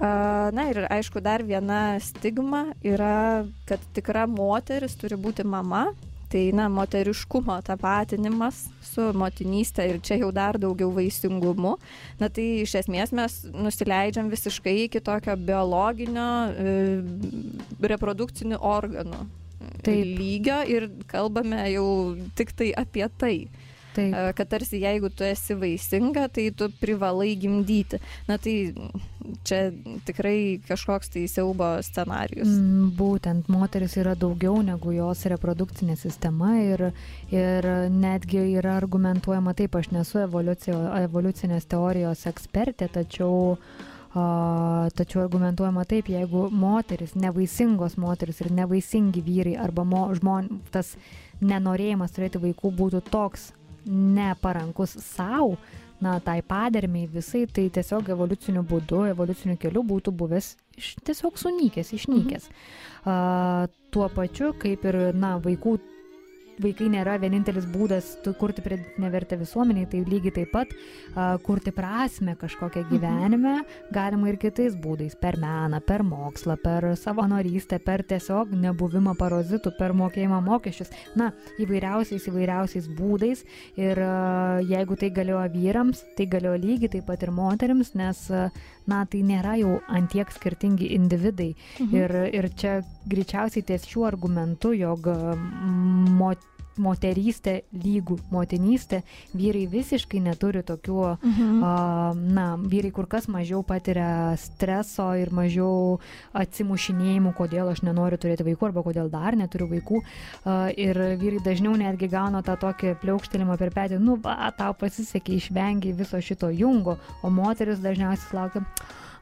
A, 0.00 0.50
Na 0.52 0.64
ir 0.70 0.86
aišku, 0.88 1.20
dar 1.22 1.42
viena 1.44 1.98
stigma 2.00 2.62
yra, 2.84 3.44
kad 3.68 3.80
tikra 3.94 4.24
moteris 4.26 4.94
turi 4.96 5.18
būti 5.20 5.44
mama. 5.44 5.90
Tai, 6.32 6.42
na, 6.56 6.68
moteriškumo 6.72 7.58
tapatinimas 7.66 8.62
su 8.80 9.10
motinystė 9.20 9.84
ir 9.90 9.98
čia 10.04 10.16
jau 10.22 10.30
dar 10.32 10.56
daugiau 10.60 10.88
vaisingumu. 10.94 11.74
Na, 12.20 12.30
tai 12.32 12.46
iš 12.62 12.78
esmės 12.80 13.12
mes 13.12 13.34
nusileidžiam 13.52 14.30
visiškai 14.32 14.78
iki 14.86 15.02
tokio 15.04 15.36
biologinio 15.36 16.28
e, 16.48 16.76
reprodukcinių 17.92 18.62
organų 18.64 19.26
Taip. 19.84 20.16
lygio 20.18 20.62
ir 20.72 20.88
kalbame 21.10 21.66
jau 21.74 21.86
tik 22.38 22.56
tai 22.56 22.72
apie 22.80 23.04
tai. 23.20 23.36
Taip, 23.92 24.14
E, 24.14 24.32
kad 24.32 24.48
tarsi 24.48 24.80
jeigu 24.80 25.10
tu 25.12 25.24
esi 25.24 25.54
vaisinga, 25.58 26.28
tai 26.32 26.48
tu 26.56 26.70
privalai 26.80 27.34
gimdyti. 27.36 28.00
Na 28.28 28.38
tai 28.40 28.72
čia 29.46 29.70
tikrai 30.06 30.60
kažkoks 30.66 31.12
tai 31.14 31.24
siaubo 31.30 31.68
scenarius. 31.84 32.48
Mm, 32.48 32.90
Būtent 32.98 33.48
moteris 33.52 33.96
yra 34.00 34.14
daugiau 34.18 34.60
negu 34.64 34.94
jos 34.96 35.24
reprodukcinė 35.32 35.96
sistema 36.00 36.56
ir, 36.62 36.88
ir 37.32 37.68
netgi 37.92 38.44
yra 38.58 38.76
argumentuojama 38.80 39.54
taip, 39.58 39.78
aš 39.78 39.92
nesu 39.94 40.22
evoliucinės 40.24 41.68
teorijos 41.70 42.26
ekspertė, 42.30 42.90
tačiau, 42.92 43.56
tačiau 44.12 45.24
argumentuojama 45.24 45.86
taip, 45.88 46.12
jeigu 46.12 46.48
moteris, 46.52 47.16
nevaisingos 47.18 47.98
moteris 48.00 48.42
ir 48.44 48.52
nevaisingi 48.54 49.24
vyrai 49.24 49.56
arba 49.60 49.86
mo, 49.88 50.06
žmon, 50.18 50.50
tas 50.74 50.94
nenorėjimas 51.42 52.14
turėti 52.14 52.42
vaikų 52.42 52.74
būtų 52.78 53.02
toks 53.10 53.50
neparankus 53.86 54.94
savo, 55.02 55.56
na, 56.02 56.18
tai 56.20 56.40
padermiai 56.42 57.06
visai, 57.06 57.44
tai 57.46 57.68
tiesiog 57.72 58.10
evoliuciniu 58.14 58.64
būdu, 58.66 59.04
evoliuciniu 59.12 59.56
keliu 59.62 59.84
būtų 59.86 60.14
buvęs 60.18 60.52
iš, 60.78 60.94
tiesiog 61.06 61.38
sunykęs, 61.38 61.92
išnykęs. 61.98 62.48
A, 63.06 63.14
tuo 63.94 64.08
pačiu, 64.12 64.52
kaip 64.58 64.86
ir, 64.90 64.98
na, 65.14 65.36
vaikų, 65.42 65.76
vaikai 66.60 66.88
nėra 66.92 67.16
vienintelis 67.22 67.66
būdas 67.70 68.16
kurti 68.40 68.64
pridėtinę 68.64 69.10
vertę 69.12 69.38
visuomeniai, 69.40 69.88
tai 69.90 70.02
lygiai 70.08 70.34
taip 70.40 70.52
pat 70.52 70.72
a, 71.14 71.38
kurti 71.42 71.72
prasme 71.74 72.34
kažkokią 72.40 72.84
gyvenime 72.90 73.54
galima 73.94 74.30
ir 74.30 74.38
kitais 74.40 74.76
būdais- 74.76 75.16
per 75.22 75.38
meną, 75.40 75.80
per 75.80 76.02
mokslą, 76.02 76.56
per 76.62 76.92
savanorystę, 76.96 77.78
per 77.84 78.02
tiesiog 78.02 78.52
nebuvimą 78.52 79.16
parazitų, 79.16 79.76
per 79.78 79.92
mokėjimą 79.92 80.42
mokesčius, 80.42 80.90
na, 81.16 81.32
įvairiausiais, 81.58 82.28
įvairiausiais 82.28 82.88
būdais 82.88 83.44
ir 83.76 83.98
a, 83.98 84.60
jeigu 84.60 84.96
tai 84.98 85.10
galioja 85.10 85.48
vyrams, 85.48 86.04
tai 86.16 86.26
galioja 86.26 86.58
lygiai 86.58 86.90
taip 86.90 87.06
pat 87.06 87.22
ir 87.22 87.30
moteriams, 87.30 87.94
nes, 87.94 88.30
a, 88.30 88.50
na, 88.86 89.04
tai 89.04 89.22
nėra 89.22 89.58
jau 89.58 89.80
antiek 89.88 90.28
skirtingi 90.30 90.92
individai. 90.94 91.54
Mhm. 91.80 91.94
Ir, 91.94 92.10
ir 92.34 92.48
čia 92.56 92.82
greičiausiai 93.08 93.64
ties 93.64 93.86
šiuo 93.86 94.06
argumentu, 94.06 94.72
jog 94.76 95.06
mo, 96.18 96.32
moterystė 96.80 97.62
lygų 97.72 98.18
motinystė, 98.32 99.02
vyrai 99.36 99.66
visiškai 99.68 100.20
neturi 100.24 100.62
tokių, 100.62 101.18
Mhm. 101.22 101.62
a, 101.64 102.12
na, 102.14 102.56
vyrai 102.56 102.92
kur 102.92 103.06
kas 103.06 103.26
mažiau 103.28 103.62
patiria 103.62 104.36
streso 104.36 105.10
ir 105.18 105.30
mažiau 105.30 105.98
atsimušinėjimų, 106.34 107.34
kodėl 107.36 107.70
aš 107.72 107.82
nenoriu 107.82 108.18
turėti 108.18 108.46
vaikų 108.46 108.68
arba 108.70 108.82
kodėl 108.82 109.10
dar 109.12 109.36
neturiu 109.36 109.68
vaikų. 109.68 110.02
A, 110.44 110.70
ir 110.70 110.96
vyrai 111.20 111.42
dažniau 111.44 111.76
netgi 111.76 112.08
gauna 112.08 112.42
tą 112.42 112.56
tokį 112.56 112.96
pliaukštelimą 113.02 113.58
per 113.58 113.70
petį, 113.70 114.00
nu, 114.00 114.16
va, 114.16 114.50
tau 114.56 114.72
pasisekė 114.74 115.36
išvengiai 115.38 115.92
viso 115.96 116.20
šito 116.20 116.50
jungo, 116.50 116.98
o 117.22 117.30
moteris 117.30 117.78
dažniausiai 117.82 118.36
laukia 118.38 118.64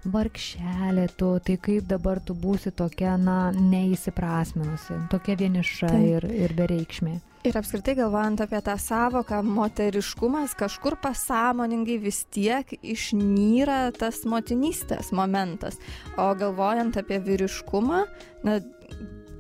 vargšelė 0.05 1.09
tu, 1.19 1.35
tai 1.45 1.57
kaip 1.61 1.89
dabar 1.91 2.21
tu 2.25 2.35
būsi 2.35 2.73
tokia, 2.77 3.17
na, 3.21 3.51
neįsiprasminusi, 3.53 4.97
tokia 5.13 5.37
vieniša 5.41 5.91
Taip. 5.91 6.07
ir, 6.15 6.29
ir 6.47 6.55
bereikšmė. 6.57 7.19
Ir 7.49 7.57
apskritai 7.57 7.95
galvojant 7.97 8.43
apie 8.45 8.59
tą 8.61 8.75
savoką 8.77 9.39
moteriškumas, 9.47 10.53
kažkur 10.61 10.99
pasąmoningai 11.01 11.97
vis 12.03 12.27
tiek 12.29 12.75
išnyra 12.83 13.95
tas 13.97 14.27
motinystės 14.29 15.09
momentas. 15.17 15.81
O 16.21 16.29
galvojant 16.37 17.01
apie 17.01 17.17
vyriškumą, 17.25 18.03
na, 18.45 18.59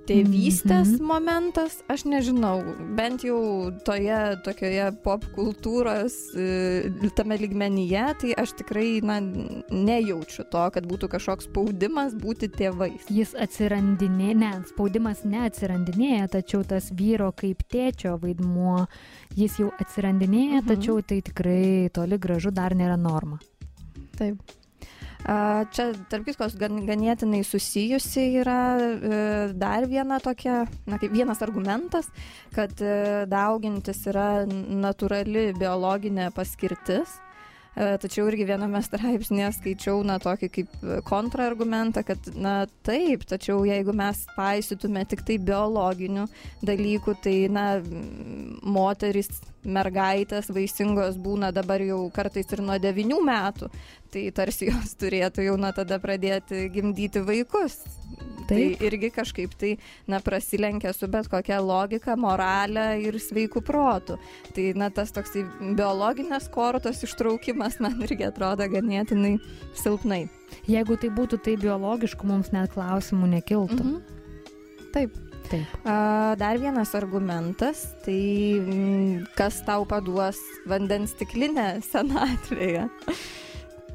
tėvystės 0.09 0.89
Mhm. 0.89 0.97
mhm. 0.97 1.07
momentas, 1.07 1.83
aš 1.89 2.05
nežinau, 2.05 2.63
bent 2.97 3.25
jau 3.25 3.71
toje 3.85 4.37
tokioje 4.45 4.87
pop 5.05 5.25
kultūros 5.37 6.17
e, 6.37 7.11
tame 7.17 7.37
ligmenyje, 7.41 8.05
tai 8.21 8.35
aš 8.39 8.53
tikrai, 8.61 9.01
na, 9.03 9.21
nejaučiu 9.71 10.45
to, 10.51 10.65
kad 10.75 10.87
būtų 10.87 11.09
kažkoks 11.17 11.49
spaudimas 11.51 12.15
būti 12.15 12.49
tėvais. 12.49 13.09
Jis 13.11 13.35
atsirandinėja, 13.35 14.37
ne, 14.37 14.53
spaudimas 14.69 15.25
neatsirandinėja, 15.25 16.29
tačiau 16.37 16.65
tas 16.65 16.91
vyro 16.93 17.33
kaip 17.33 17.63
tėčio 17.71 18.17
vaidmuo, 18.21 18.87
jis 19.37 19.59
jau 19.61 19.71
atsirandinėja, 19.81 20.61
Mhm. 20.63 20.69
tačiau 20.69 21.03
tai 21.03 21.21
tikrai 21.23 21.91
toli 21.93 22.19
gražu 22.19 22.51
dar 22.53 22.73
nėra 22.75 22.97
norma. 22.99 23.39
Taip. 24.17 24.37
Čia, 25.31 25.93
tarp 26.11 26.25
kitkos, 26.27 26.57
gan, 26.59 26.81
ganėtinai 26.89 27.45
susijusi 27.47 28.25
yra 28.41 28.61
e, 28.81 29.19
dar 29.55 29.85
viena 29.87 30.19
tokia, 30.19 30.65
na, 30.91 30.99
kaip 30.99 31.13
vienas 31.15 31.43
argumentas, 31.47 32.09
kad 32.57 32.75
e, 32.83 33.27
daugintis 33.31 34.03
yra 34.11 34.43
natūrali 34.49 35.53
biologinė 35.61 36.33
paskirtis. 36.35 37.13
E, 37.79 37.93
tačiau 38.03 38.27
irgi 38.27 38.49
viename 38.49 38.81
straipsnėje 38.83 39.53
skaičiau, 39.61 40.01
na, 40.09 40.17
tokį 40.19 40.49
kaip 40.57 40.75
kontrargumentą, 41.07 42.03
kad, 42.09 42.27
na, 42.35 42.65
taip, 42.83 43.23
tačiau 43.31 43.63
jeigu 43.69 43.95
mes 43.95 44.25
paisytume 44.35 45.05
tik 45.07 45.23
tai 45.29 45.39
biologinių 45.39 46.27
dalykų, 46.67 47.15
tai, 47.23 47.37
na, 47.55 47.69
moteris 48.67 49.31
mergaitės 49.63 50.49
vaisingos 50.51 51.19
būna 51.21 51.51
dabar 51.53 51.83
jau 51.85 52.03
kartais 52.15 52.49
ir 52.51 52.63
nuo 52.65 52.79
9 52.81 53.21
metų, 53.27 53.69
tai 54.13 54.27
tarsi 54.35 54.71
jos 54.71 54.95
turėtų 55.01 55.47
jau 55.47 55.57
nuo 55.61 55.73
tada 55.77 56.01
pradėti 56.03 56.67
gimdyti 56.75 57.23
vaikus. 57.27 57.81
Tai 58.51 58.57
Taip. 58.57 58.79
Tai 58.81 58.87
irgi 58.89 59.11
kažkaip 59.15 59.53
tai, 59.55 59.71
na, 60.11 60.19
prasilenkia 60.25 60.91
su 60.97 61.07
bet 61.11 61.29
kokia 61.31 61.61
logika, 61.63 62.17
moralė 62.19 62.99
ir 63.05 63.19
sveikų 63.23 63.63
protų. 63.63 64.19
Tai, 64.57 64.65
na, 64.81 64.91
tas 64.91 65.15
toksai 65.15 65.45
biologinės 65.79 66.49
kortos 66.51 67.05
ištraukimas 67.07 67.79
man 67.85 68.01
irgi 68.03 68.27
atrodo 68.27 68.67
ganėtinai 68.73 69.37
silpnai. 69.79 70.25
Jeigu 70.67 70.99
tai 70.99 71.13
būtų 71.15 71.39
tai 71.47 71.55
biologiška, 71.63 72.27
mums 72.27 72.51
net 72.55 72.75
klausimų 72.75 73.31
nekiltų. 73.39 73.83
Mhm. 73.85 74.89
Taip. 74.97 75.15
Taip. 75.51 75.71
A, 75.83 76.35
dar 76.39 76.59
vienas 76.63 76.93
argumentas, 76.95 77.83
tai 78.05 78.19
m, 78.59 79.23
kas 79.39 79.63
tau 79.67 79.83
paduos 79.89 80.39
vandens 80.71 81.15
stiklinę 81.17 81.73
senatvėje 81.87 82.87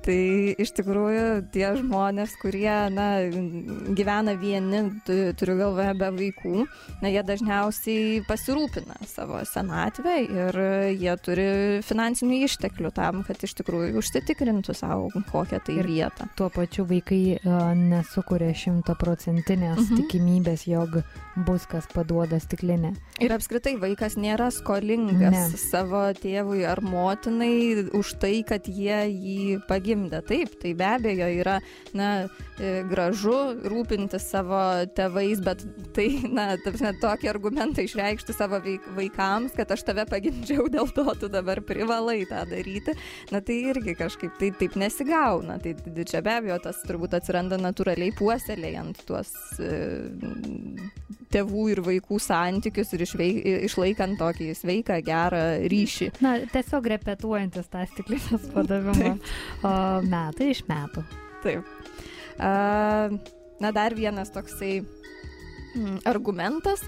tai 0.05 0.53
iš 0.61 0.71
tikrųjų 0.77 1.25
tie 1.53 1.65
žmonės, 1.79 2.35
kurie 2.41 2.73
na, 2.93 3.07
gyvena 3.97 4.35
vieni, 4.37 4.83
turiu 5.05 5.57
galvoje 5.59 5.95
be 5.97 6.09
vaikų, 6.19 6.65
na, 7.01 7.09
jie 7.09 7.23
dažniausiai 7.25 8.21
pasirūpina 8.27 8.99
savo 9.09 9.41
senatvę 9.49 10.15
ir 10.25 10.59
jie 10.93 11.15
turi 11.25 11.47
finansinių 11.85 12.41
išteklių 12.45 12.91
tam, 12.95 13.23
kad 13.25 13.41
iš 13.45 13.55
tikrųjų 13.61 13.95
užsitikrintų 14.01 14.77
savo 14.77 15.09
kokią 15.31 15.61
tai 15.65 15.79
vietą. 15.85 16.29
Tuo 16.37 16.51
pačiu 16.53 16.85
vaikai 16.89 17.39
uh, 17.39 17.71
nesukuria 17.77 18.53
šimtaprocentinės 18.55 19.81
mhm. 19.87 20.03
tikimybės, 20.03 20.67
jog 20.69 21.01
bus 21.47 21.65
kas 21.69 21.89
paduoda 21.91 22.39
stiklinę. 22.39 22.93
Ir 23.23 23.33
apskritai 23.35 23.75
vaikas 23.81 24.19
nėra 24.19 24.51
skolingas 24.53 25.33
ne. 25.33 25.59
savo 25.59 26.05
tėvui 26.19 26.63
ar 26.67 26.79
motinai 26.85 27.89
už 27.95 28.15
tai, 28.21 28.37
kad 28.47 28.69
jie 28.69 29.01
jį 29.09 29.59
pagimdė 29.67 29.94
gimdė. 29.95 30.21
Taip, 30.27 30.55
tai 30.61 30.73
be 30.77 30.87
abejo 30.87 31.27
yra, 31.39 31.55
na, 31.95 32.09
e, 32.59 32.83
gražu 32.89 33.35
rūpintis 33.65 34.27
savo 34.31 34.59
tėvais, 34.95 35.41
bet 35.43 35.63
tai, 35.95 36.07
na, 36.27 36.51
tarpsime, 36.63 36.93
tokį 37.01 37.31
argumentą 37.31 37.85
išreikšti 37.85 38.35
savo 38.35 38.59
vaikams, 38.97 39.55
kad 39.57 39.71
aš 39.71 39.85
tave 39.87 40.05
pagimdžiau, 40.09 40.67
dėl 40.71 40.91
to 40.95 41.07
tu 41.21 41.31
dabar 41.31 41.61
privalai 41.65 42.21
tą 42.29 42.43
daryti, 42.49 42.95
na, 43.31 43.41
tai 43.45 43.59
irgi 43.71 43.95
kažkaip 43.97 44.35
tai 44.41 44.51
taip 44.59 44.77
nesigauna. 44.79 45.59
Tai 45.63 45.75
čia 46.05 46.23
be 46.25 46.35
abejo 46.35 46.59
tas 46.67 46.81
turbūt 46.85 47.17
atsiranda 47.17 47.59
natūraliai 47.61 48.13
puoselėjant 48.15 49.05
tuos 49.07 49.31
e, 49.63 49.71
tėvų 51.35 51.65
ir 51.73 51.81
vaikų 51.85 52.19
santykius 52.21 52.93
ir 52.95 53.03
išveik, 53.05 53.39
išlaikant 53.67 54.19
tokį 54.21 54.51
sveiką, 54.57 54.99
gerą 55.05 55.43
ryšį. 55.71 56.11
Na, 56.23 56.37
tiesiog 56.51 56.87
repetuojantis 56.95 57.69
tą 57.71 57.83
stiklinės 57.91 58.47
padavimą 58.55 59.15
metai 60.05 60.51
iš 60.53 60.63
metų. 60.69 61.03
Taip. 61.45 61.73
Na, 63.61 63.71
dar 63.71 63.95
vienas 63.95 64.31
toksai 64.35 64.79
mm, 64.81 66.01
argumentas, 66.09 66.83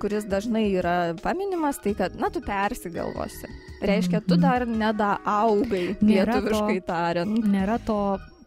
kuris 0.00 0.24
dažnai 0.30 0.64
yra 0.78 0.96
paminimas, 1.22 1.80
tai 1.82 1.92
kad, 1.98 2.16
na, 2.18 2.30
tu 2.32 2.40
persigalvosi. 2.44 3.50
Reiškia, 3.84 4.22
tu 4.24 4.38
mhm. 4.38 4.42
dar 4.42 4.64
nedaaugai, 4.66 5.84
lietuviškai 6.00 6.80
tariant. 6.86 7.44
Nėra 7.52 7.76
to 7.84 7.98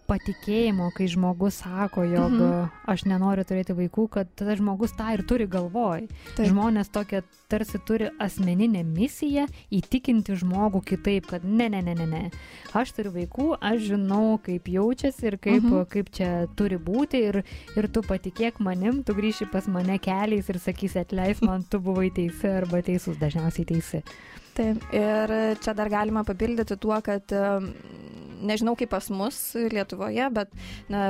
patikėjimo, 0.09 0.89
kai 0.95 1.07
žmogus 1.11 1.59
sako, 1.63 2.03
jog 2.09 2.33
mhm. 2.33 2.69
aš 2.89 3.05
nenoriu 3.09 3.45
turėti 3.47 3.75
vaikų, 3.77 4.07
kad 4.15 4.31
tada 4.39 4.55
žmogus 4.59 4.95
tą 4.97 5.13
ir 5.15 5.23
turi 5.29 5.47
galvoj. 5.49 6.07
Taip. 6.35 6.49
Žmonės 6.49 6.91
tokia 6.93 7.21
tarsi 7.49 7.81
turi 7.85 8.09
asmeninę 8.21 8.83
misiją 8.87 9.45
įtikinti 9.73 10.37
žmogų 10.41 10.81
kitaip, 10.91 11.29
kad 11.29 11.45
ne, 11.45 11.69
ne, 11.71 11.81
ne, 11.85 11.95
ne, 11.97 12.07
ne. 12.09 12.23
Aš 12.77 12.93
turiu 12.97 13.13
vaikų, 13.15 13.47
aš 13.71 13.85
žinau, 13.91 14.39
kaip 14.45 14.69
jaučiasi 14.69 15.29
ir 15.31 15.39
kaip, 15.41 15.63
mhm. 15.63 15.85
kaip 15.93 16.11
čia 16.15 16.31
turi 16.59 16.81
būti 16.81 17.23
ir, 17.29 17.41
ir 17.77 17.89
tu 17.93 18.03
patikėk 18.05 18.61
manim, 18.65 19.03
tu 19.05 19.17
grįši 19.17 19.49
pas 19.53 19.69
mane 19.69 19.99
keliais 20.01 20.49
ir 20.49 20.61
sakysi, 20.61 21.03
atleis 21.05 21.43
man, 21.45 21.65
tu 21.69 21.81
buvai 21.83 22.09
teisi 22.13 22.49
arba 22.59 22.83
teisus, 22.85 23.17
dažniausiai 23.21 23.69
teisi. 23.73 24.03
Taip, 24.57 24.85
ir 24.95 25.35
čia 25.63 25.75
dar 25.77 25.91
galima 25.91 26.25
papildyti 26.27 26.77
tuo, 26.79 26.97
kad 27.05 27.31
nežinau 28.41 28.75
kaip 28.79 28.91
pas 28.93 29.09
mus 29.13 29.37
Lietuvoje, 29.71 30.27
bet 30.33 30.51
na, 30.91 31.07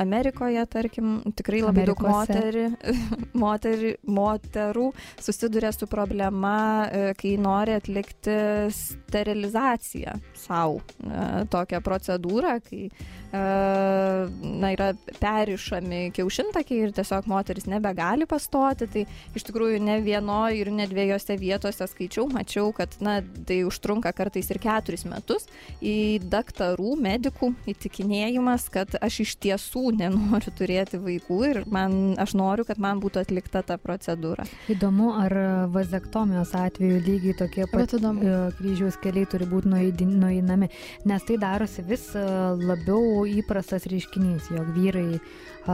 Amerikoje, 0.00 0.64
tarkim, 0.70 1.20
tikrai 1.36 1.62
labai 1.64 1.84
Amerikose. 1.84 2.06
daug 2.06 2.16
moterį, 2.16 2.64
moterį, 3.44 3.92
moterų 4.18 4.88
susiduria 5.20 5.72
su 5.74 5.88
problema, 5.90 6.56
e, 6.86 7.14
kai 7.20 7.36
nori 7.40 7.76
atlikti 7.78 8.36
sterilizaciją 8.76 10.16
savo. 10.38 10.80
E, 11.00 11.46
tokią 11.50 11.80
procedūrą, 11.84 12.56
kai 12.66 12.82
e, 12.86 12.90
na, 13.32 14.72
yra 14.74 14.92
perišami 15.20 16.02
kiaušintakiai 16.16 16.86
ir 16.86 16.94
tiesiog 16.96 17.28
moteris 17.30 17.68
nebegali 17.70 18.28
pastoti. 18.30 18.88
Tai 18.90 19.06
iš 19.36 19.46
tikrųjų 19.48 19.80
ne 19.84 20.00
vienoje 20.04 20.60
ir 20.60 20.72
ne 20.74 20.88
dviejose 20.90 21.38
vietose 21.40 21.88
skaičiau, 21.90 22.28
mačiau, 22.32 22.69
kad 22.76 22.94
na, 23.04 23.18
tai 23.46 23.62
užtrunka 23.68 24.12
kartais 24.16 24.50
ir 24.52 24.60
keturis 24.62 25.06
metus. 25.08 25.46
Į 25.80 26.20
daktarų, 26.30 26.94
medikų 27.00 27.52
įtikinėjimas, 27.70 28.68
kad 28.72 28.96
aš 29.00 29.20
iš 29.26 29.34
tiesų 29.44 29.94
nenoriu 30.00 30.52
turėti 30.56 31.00
vaikų 31.02 31.40
ir 31.48 31.62
man, 31.70 32.16
aš 32.20 32.34
noriu, 32.38 32.66
kad 32.68 32.80
man 32.82 33.02
būtų 33.02 33.24
atlikta 33.24 33.62
ta 33.66 33.78
procedūra. 33.80 34.46
Įdomu, 34.72 35.12
ar 35.20 35.36
vazektomijos 35.74 36.54
atveju 36.58 37.02
lygiai 37.06 37.36
tokie 37.38 37.66
pat 37.70 37.94
e, 37.96 38.34
kryžiaus 38.58 38.98
keliai 39.02 39.28
turi 39.30 39.48
būti 39.50 39.70
nueinami, 39.70 40.70
nes 41.08 41.28
tai 41.28 41.38
darosi 41.40 41.84
vis 41.86 42.10
e, 42.14 42.24
labiau 42.60 43.24
įprastas 43.28 43.88
reiškinys, 43.90 44.50
jog 44.54 44.72
vyrai 44.76 45.20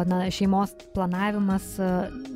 na, 0.07 0.25
šeimos 0.31 0.75
planavimas 0.95 1.77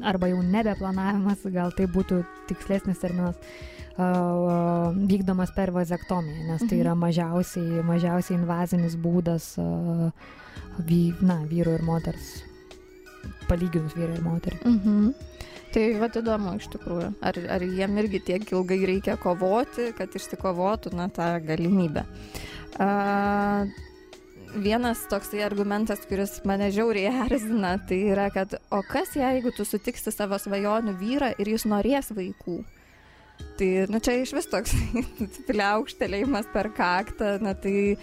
arba 0.07 0.31
jau 0.31 0.41
nebeplanavimas, 0.45 1.45
gal 1.55 1.75
tai 1.77 1.89
būtų 1.91 2.23
tikslesnis 2.51 3.01
terminas, 3.03 3.39
vykdomas 3.99 5.51
per 5.57 5.73
vazektomiją, 5.75 6.47
nes 6.53 6.63
tai 6.67 6.79
yra 6.81 6.95
mhm. 6.95 7.03
mažiausiai, 7.07 7.83
mažiausiai 7.87 8.39
invazinis 8.39 8.97
būdas 9.01 9.57
na, 9.59 11.37
vyru 11.51 11.75
ir 11.77 11.85
moters, 11.85 12.31
palyginus 13.49 13.97
vyru 13.99 14.15
ir 14.17 14.25
moterį. 14.25 14.63
Mhm. 14.65 15.11
Tai 15.71 15.83
vad 16.01 16.17
įdomu 16.19 16.57
iš 16.59 16.67
tikrųjų, 16.73 17.13
ar, 17.23 17.37
ar 17.55 17.63
jiem 17.63 17.99
irgi 18.03 18.19
tiek 18.27 18.49
ilgai 18.51 18.81
reikia 18.91 19.15
kovoti, 19.21 19.93
kad 19.95 20.11
išsikovotų 20.19 20.91
na, 20.99 21.07
tą 21.15 21.37
galimybę. 21.47 22.03
Uh, 22.81 23.69
vienas 24.55 25.05
toksai 25.11 25.45
argumentas, 25.47 26.03
kuris 26.09 26.41
mane 26.49 26.71
žiauriai 26.75 27.13
erzina, 27.27 27.77
tai 27.87 28.01
yra, 28.11 28.29
kad 28.35 28.57
o 28.71 28.83
kas 28.87 29.15
jeigu 29.19 29.53
tu 29.55 29.67
sutiksi 29.69 30.13
savo 30.15 30.39
svajonių 30.39 30.97
vyrą 30.99 31.33
ir 31.39 31.53
jis 31.55 31.67
norės 31.71 32.11
vaikų? 32.17 32.61
Tai, 33.61 33.69
nu, 33.93 34.01
čia 34.01 34.17
iš 34.23 34.33
vis 34.33 34.49
toks 34.49 34.73
pliaukštelėjimas 35.49 36.49
per 36.55 36.71
kaktą, 36.73 37.35
na 37.45 37.53
tai, 37.53 37.99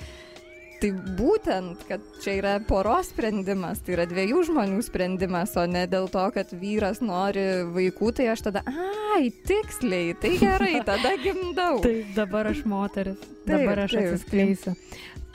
tai 0.82 0.92
būtent, 1.18 1.82
kad 1.90 2.04
čia 2.22 2.36
yra 2.38 2.54
poros 2.68 3.10
sprendimas, 3.10 3.82
tai 3.82 3.96
yra 3.96 4.06
dviejų 4.10 4.44
žmonių 4.52 4.84
sprendimas, 4.86 5.56
o 5.58 5.66
ne 5.66 5.88
dėl 5.90 6.06
to, 6.14 6.28
kad 6.36 6.54
vyras 6.62 7.02
nori 7.02 7.48
vaikų, 7.74 8.14
tai 8.20 8.30
aš 8.36 8.46
tada, 8.52 8.62
ai, 8.70 9.32
tiksliai, 9.50 10.14
tai 10.22 10.36
gerai, 10.38 10.76
tada 10.90 11.16
gimdau. 11.24 11.82
Taip, 11.86 12.14
dabar 12.18 12.54
aš 12.54 12.62
moteris, 12.70 13.30
dabar 13.50 13.88
aš 13.88 13.98
taip, 13.98 14.12
atsiskleisiu. 14.12 14.78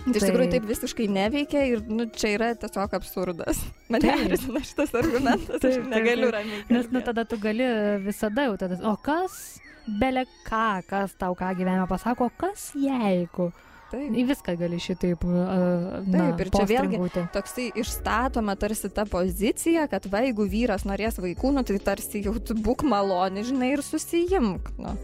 Tai 0.03 0.19
iš 0.19 0.25
tikrųjų 0.27 0.51
taip 0.51 0.65
visiškai 0.67 1.05
neveikia 1.15 1.61
ir 1.71 1.83
nu, 1.87 2.09
čia 2.11 2.33
yra 2.35 2.49
tiesiog 2.59 2.95
absurdas. 2.99 3.61
Mane 3.93 4.15
erzina 4.25 4.63
šitas 4.67 4.95
argumentas, 4.99 5.63
taip, 5.63 5.83
aš 5.83 5.91
negaliu 5.93 6.31
ramiai. 6.35 6.65
Nes 6.75 6.89
nu, 6.91 7.03
tada 7.07 7.27
tu 7.29 7.39
gali 7.43 7.67
visada 8.03 8.49
jau 8.49 8.57
tada, 8.59 8.81
o 8.89 8.97
kas, 8.99 9.62
belė 9.87 10.27
ką, 10.47 10.83
kas 10.89 11.15
tau 11.19 11.35
ką 11.39 11.53
gyvenime 11.59 11.87
pasako, 11.91 12.31
kas 12.39 12.73
jeigu. 12.79 13.51
Taip. 13.93 14.15
Į 14.17 14.23
viską 14.31 14.55
gali 14.57 14.79
šitaip. 14.81 15.21
Uh, 15.29 15.99
Taip, 16.09 16.39
ir 16.41 16.49
čia 16.55 16.63
vėlgi 16.71 17.27
toksai 17.35 17.67
išstatoma 17.77 18.55
tarsi 18.57 18.89
ta 18.89 19.05
pozicija, 19.05 19.85
kad 19.93 20.07
va, 20.09 20.23
jeigu 20.25 20.47
vyras 20.49 20.87
norės 20.89 21.19
vaikų, 21.21 21.51
nu, 21.53 21.65
tai 21.69 21.77
tarsi 21.85 22.23
jau 22.25 22.33
tu 22.41 22.57
būk 22.57 22.87
maloni, 22.89 23.45
žinai, 23.45 23.75
ir 23.77 23.85
susijimk. 23.85 24.73
Nu. 24.81 24.95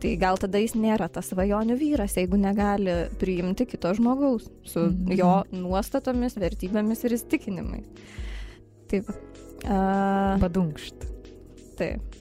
Tai 0.00 0.14
gal 0.16 0.38
tada 0.40 0.62
jis 0.62 0.72
nėra 0.78 1.10
tas 1.12 1.28
svajonių 1.28 1.76
vyras, 1.76 2.14
jeigu 2.16 2.38
negali 2.40 2.94
priimti 3.20 3.66
kito 3.68 3.92
žmogaus 3.98 4.48
su 4.64 4.86
Mhm. 4.86 5.12
jo 5.18 5.32
nuostatomis, 5.52 6.38
vertybėmis 6.40 7.04
ir 7.04 7.18
įstikinimais. 7.18 7.84
Taip. 8.88 9.10
Uh, 9.66 10.38
Padunkšt. 10.40 11.04
Taip. 11.76 12.17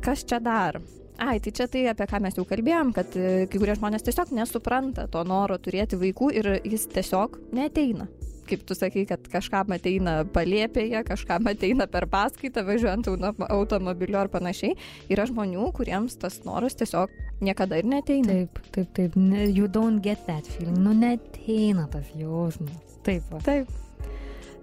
Kas 0.00 0.24
čia 0.24 0.38
dar? 0.42 0.80
Ai, 1.20 1.36
tai 1.44 1.52
čia 1.52 1.66
tai, 1.68 1.82
apie 1.90 2.06
ką 2.08 2.18
mes 2.24 2.36
jau 2.38 2.46
kalbėjom, 2.48 2.94
kad 2.96 3.12
e, 3.18 3.44
kai 3.50 3.58
kurie 3.60 3.74
žmonės 3.76 4.06
tiesiog 4.06 4.30
nesupranta 4.32 5.04
to 5.12 5.20
noro 5.28 5.58
turėti 5.60 5.98
vaikų 6.00 6.30
ir 6.40 6.48
jis 6.64 6.86
tiesiog 6.94 7.36
neteina. 7.52 8.06
Kaip 8.48 8.62
tu 8.66 8.74
sakai, 8.74 9.04
kad 9.06 9.28
kažkam 9.30 9.74
ateina 9.76 10.22
palėpėje, 10.24 11.02
kažkam 11.06 11.50
ateina 11.52 11.84
per 11.92 12.08
paskaitą, 12.10 12.64
važiuojant 12.66 13.10
auto- 13.12 13.50
automobiliu 13.52 14.18
ar 14.18 14.32
panašiai. 14.32 14.72
Yra 15.12 15.28
žmonių, 15.28 15.68
kuriems 15.76 16.16
tas 16.18 16.40
noras 16.48 16.74
tiesiog 16.80 17.12
niekada 17.44 17.78
ir 17.78 17.86
neteina. 17.92 18.40
Taip, 18.40 18.64
taip, 18.72 18.90
taip. 18.96 19.20
You 19.52 19.68
don't 19.68 20.00
get 20.02 20.24
that 20.26 20.48
feeling. 20.56 20.80
Nu, 20.82 20.96
neteina 20.96 21.84
tas 21.92 22.08
jausmas. 22.16 22.80
Taip. 23.04 23.28
Va. 23.30 23.44
Taip. 23.44 23.68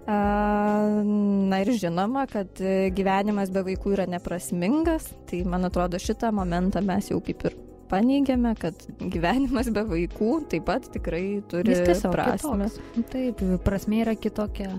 A, 0.08 0.18
Na 1.48 1.60
ir 1.60 1.70
žinoma, 1.76 2.24
kad 2.30 2.60
gyvenimas 2.96 3.50
be 3.52 3.62
vaikų 3.66 3.92
yra 3.96 4.06
neprasmingas, 4.08 5.10
tai 5.28 5.42
man 5.48 5.68
atrodo 5.68 6.00
šitą 6.00 6.30
momentą 6.34 6.80
mes 6.84 7.10
jau 7.12 7.18
kaip 7.24 7.44
ir 7.48 7.56
paneigėme, 7.88 8.54
kad 8.60 8.76
gyvenimas 9.00 9.70
be 9.72 9.84
vaikų 9.88 10.30
taip 10.52 10.66
pat 10.68 10.88
tikrai 10.92 11.40
turi 11.48 11.76
prasme. 12.12 12.68
kitoks. 12.68 12.78
Taip, 13.12 13.44
prasme 13.64 14.02
yra 14.04 14.16
kitokia. 14.16 14.72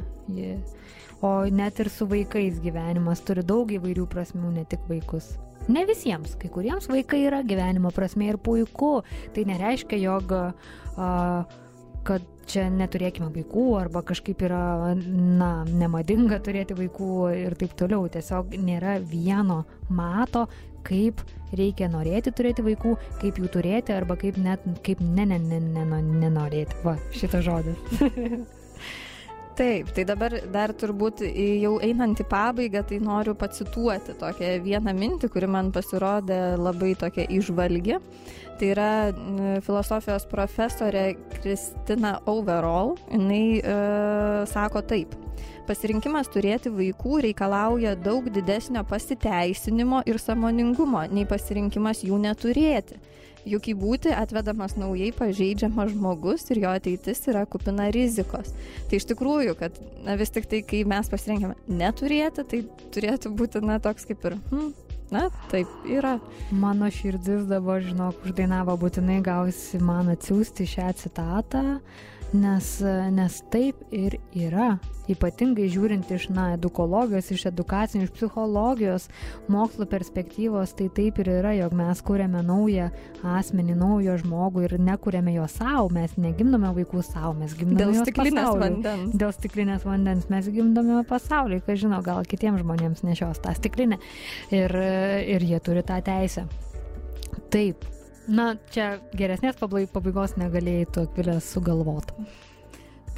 O 1.25 1.31
net 1.51 1.79
ir 1.83 1.89
su 1.91 2.07
vaikais 2.07 2.61
gyvenimas 2.63 3.21
turi 3.27 3.43
daug 3.43 3.69
įvairių 3.75 4.05
prasmių, 4.09 4.53
ne 4.55 4.65
tik 4.71 4.85
vaikus. 4.89 5.33
Ne 5.69 5.83
visiems, 5.89 6.37
kai 6.39 6.49
kuriems 6.53 6.87
vaikai 6.89 7.25
yra 7.27 7.41
gyvenimo 7.45 7.91
prasme 7.93 8.29
ir 8.31 8.37
puiku. 8.41 9.01
Tai 9.35 9.43
nereiškia, 9.49 9.99
jog, 9.99 10.31
a, 10.31 11.09
kad 12.07 12.25
čia 12.49 12.65
neturėkime 12.73 13.29
vaikų 13.33 13.65
arba 13.79 14.01
kažkaip 14.05 14.41
yra, 14.47 14.95
na, 14.97 15.51
nemadinga 15.69 16.39
turėti 16.45 16.77
vaikų 16.77 17.11
ir 17.45 17.57
taip 17.59 17.75
toliau. 17.79 18.07
Tiesiog 18.11 18.55
nėra 18.57 18.97
vieno 19.11 19.63
mato, 19.89 20.47
kaip 20.87 21.21
reikia 21.55 21.89
norėti 21.91 22.33
turėti 22.35 22.65
vaikų, 22.65 22.95
kaip 23.21 23.41
jų 23.41 23.51
turėti 23.53 23.95
arba 23.95 24.17
kaip 24.19 24.39
net, 24.41 24.65
kaip 24.85 25.01
ne, 25.03 25.27
ne, 25.29 25.41
ne, 25.41 25.59
ne, 25.59 25.85
ne, 25.93 26.05
nenorėti. 26.23 26.81
Va, 26.85 26.97
šitas 27.15 27.45
žodis. 27.45 27.99
Taip, 29.59 29.89
tai 29.91 30.05
dabar 30.07 30.31
dar 30.53 30.71
turbūt 30.71 31.19
jau 31.59 31.73
einant 31.83 32.15
į 32.15 32.25
pabaigą, 32.31 32.79
tai 32.87 33.01
noriu 33.03 33.33
pacituoti 33.35 34.13
tokią 34.15 34.53
vieną 34.63 34.93
mintį, 34.95 35.27
kuri 35.33 35.49
man 35.51 35.73
pasirodė 35.75 36.37
labai 36.55 36.93
tokia 36.95 37.25
išvalgi. 37.27 37.97
Tai 38.55 38.69
yra 38.71 38.87
filosofijos 39.65 40.29
profesorė 40.31 41.03
Kristina 41.33 42.13
Overall. 42.31 42.95
Jis 43.11 43.59
e, 43.67 43.75
sako 44.47 44.85
taip. 44.87 45.19
Pasirinkimas 45.67 46.31
turėti 46.31 46.71
vaikų 46.71 47.19
reikalauja 47.27 47.97
daug 47.99 48.31
didesnio 48.31 48.85
pasiteisinimo 48.87 50.05
ir 50.07 50.23
samoningumo, 50.23 51.03
nei 51.11 51.27
pasirinkimas 51.27 52.07
jų 52.07 52.23
neturėti. 52.23 52.95
Juk 53.47 53.69
į 53.71 53.75
būti 53.79 54.11
atvedamas 54.15 54.75
naujai 54.79 55.13
pažeidžiamas 55.15 55.93
žmogus 55.93 56.43
ir 56.51 56.63
jo 56.65 56.73
ateitis 56.75 57.21
yra 57.31 57.45
kupina 57.47 57.87
rizikos. 57.93 58.51
Tai 58.89 58.99
iš 58.99 59.07
tikrųjų, 59.13 59.55
kad 59.59 59.79
na, 60.03 60.17
vis 60.19 60.33
tik 60.35 60.49
tai, 60.51 60.61
kai 60.67 60.83
mes 60.87 61.09
pasirinkėme 61.11 61.55
neturėti, 61.71 62.43
tai 62.43 62.61
turėtų 62.95 63.31
būti, 63.39 63.63
na, 63.63 63.79
toks 63.83 64.09
kaip 64.09 64.27
ir, 64.27 64.37
hm, 64.51 64.73
na, 65.15 65.25
taip 65.53 65.71
yra. 65.87 66.17
Mano 66.51 66.91
širdis 66.93 67.47
dabar, 67.49 67.81
žinok, 67.85 68.25
uždainavo 68.27 68.75
būtinai 68.81 69.21
gausi 69.25 69.79
man 69.83 70.11
atsiųsti 70.15 70.67
šią 70.75 70.91
citatą, 70.99 71.63
nes, 72.33 72.69
nes 73.11 73.41
taip 73.53 73.81
ir 73.95 74.19
yra. 74.37 74.77
Ypatingai 75.09 75.65
žiūrint 75.73 76.11
iš, 76.13 76.27
na, 76.29 76.51
edukologijos, 76.53 77.31
iš 77.33 77.47
edukacinių, 77.49 78.05
iš 78.05 78.11
psichologijos, 78.13 79.07
mokslo 79.49 79.87
perspektyvos, 79.89 80.75
tai 80.77 80.85
taip 80.93 81.17
ir 81.23 81.31
yra, 81.39 81.55
jog 81.57 81.73
mes 81.79 82.03
kūrėme 82.05 82.43
naują 82.45 82.91
asmenį, 83.25 83.77
naują 83.79 84.19
žmogų 84.21 84.67
ir 84.67 84.77
nekūrėme 84.85 85.33
jo 85.33 85.47
savo, 85.49 85.89
mes 85.95 86.13
negimdome 86.21 86.69
vaikų 86.77 87.01
savo, 87.07 87.33
mes 87.41 87.57
gimdome 87.57 87.81
Dėl 87.81 87.97
stiklinės 88.03 88.45
pasauliui. 88.45 88.65
vandens. 88.67 89.19
Dėl 89.25 89.35
stiklinės 89.39 89.85
vandens 89.89 90.29
mes 90.29 90.53
gimdome 90.53 91.01
pasaulyje, 91.09 91.65
kas 91.65 91.81
žino, 91.81 92.03
gal 92.05 92.21
kitiems 92.29 92.61
žmonėms 92.61 93.05
nešios 93.09 93.41
tą 93.41 93.57
stiklinę 93.57 93.97
ir, 94.53 94.77
ir 95.25 95.49
jie 95.49 95.63
turi 95.65 95.81
tą 95.81 95.97
teisę. 96.05 96.45
Taip, 97.49 97.81
na, 98.29 98.53
čia 98.73 98.99
geresnės 99.17 99.57
pabai- 99.59 99.87
pabaigos 99.91 100.37
negalėjai 100.39 100.87
tu 100.93 101.03
akvilės 101.07 101.49
sugalvoti. 101.55 102.13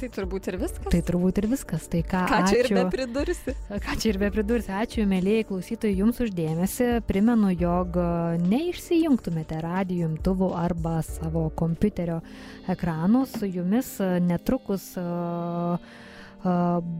Tai 0.02 0.08
turbūt 0.10 0.48
ir 0.50 0.56
viskas. 0.58 0.88
Tai 0.90 0.98
turbūt 1.06 1.36
ir 1.38 1.46
viskas. 1.46 1.84
Tai 1.86 2.00
ką, 2.02 2.22
Ką 2.26 2.38
čia 2.50 2.56
ir 2.58 2.66
ačiū. 2.66 2.74
be 2.74 2.84
pridursi? 2.90 3.52
Ką 3.84 3.92
čia 4.02 4.08
ir 4.10 4.16
be 4.18 4.30
pridursi, 4.34 4.72
ačiū, 4.74 5.04
mėlyjei 5.06 5.44
klausytojai, 5.46 5.94
jums 6.00 6.18
uždėmesi. 6.24 6.88
Primenu, 7.06 7.52
jog 7.54 7.94
e, 8.02 8.06
neišsijungtumėte 8.42 9.60
radijų 9.62 10.08
imtuvų 10.10 10.48
arba 10.58 10.96
savo 11.06 11.44
kompiuterio 11.54 12.18
ekranų. 12.74 13.22
Su 13.30 13.46
jumis 13.46 13.92
e, 14.02 14.16
netrukus 14.26 14.88
e, 14.98 15.06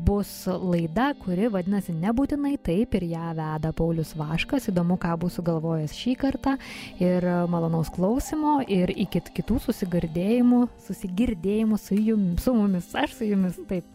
bus 0.06 0.30
laida, 0.46 1.12
kuri 1.18 1.48
vadinasi 1.52 1.94
Nebūtinai 1.98 2.54
taip 2.62 2.96
ir 2.98 3.06
ją 3.12 3.32
veda 3.38 3.72
Paulius 3.76 4.14
Vaškas. 4.18 4.68
Įdomu, 4.72 4.98
ką 5.02 5.14
bus 5.22 5.38
sugalvojęs 5.38 5.94
šį 5.98 6.16
kartą. 6.22 6.56
Ir 7.02 7.26
malonaus 7.50 7.92
klausimo 7.94 8.60
ir 8.66 8.94
iki 8.94 9.24
kitų 9.38 9.60
susigirdėjimų, 9.68 10.66
susigirdėjimų 10.88 11.80
su 11.80 11.98
jumis, 11.98 12.44
su 12.44 12.54
mumis, 12.56 12.92
aš 12.94 13.18
su 13.18 13.32
jumis. 13.32 13.58
Taip. 13.70 13.88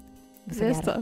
Viso. 0.47 1.01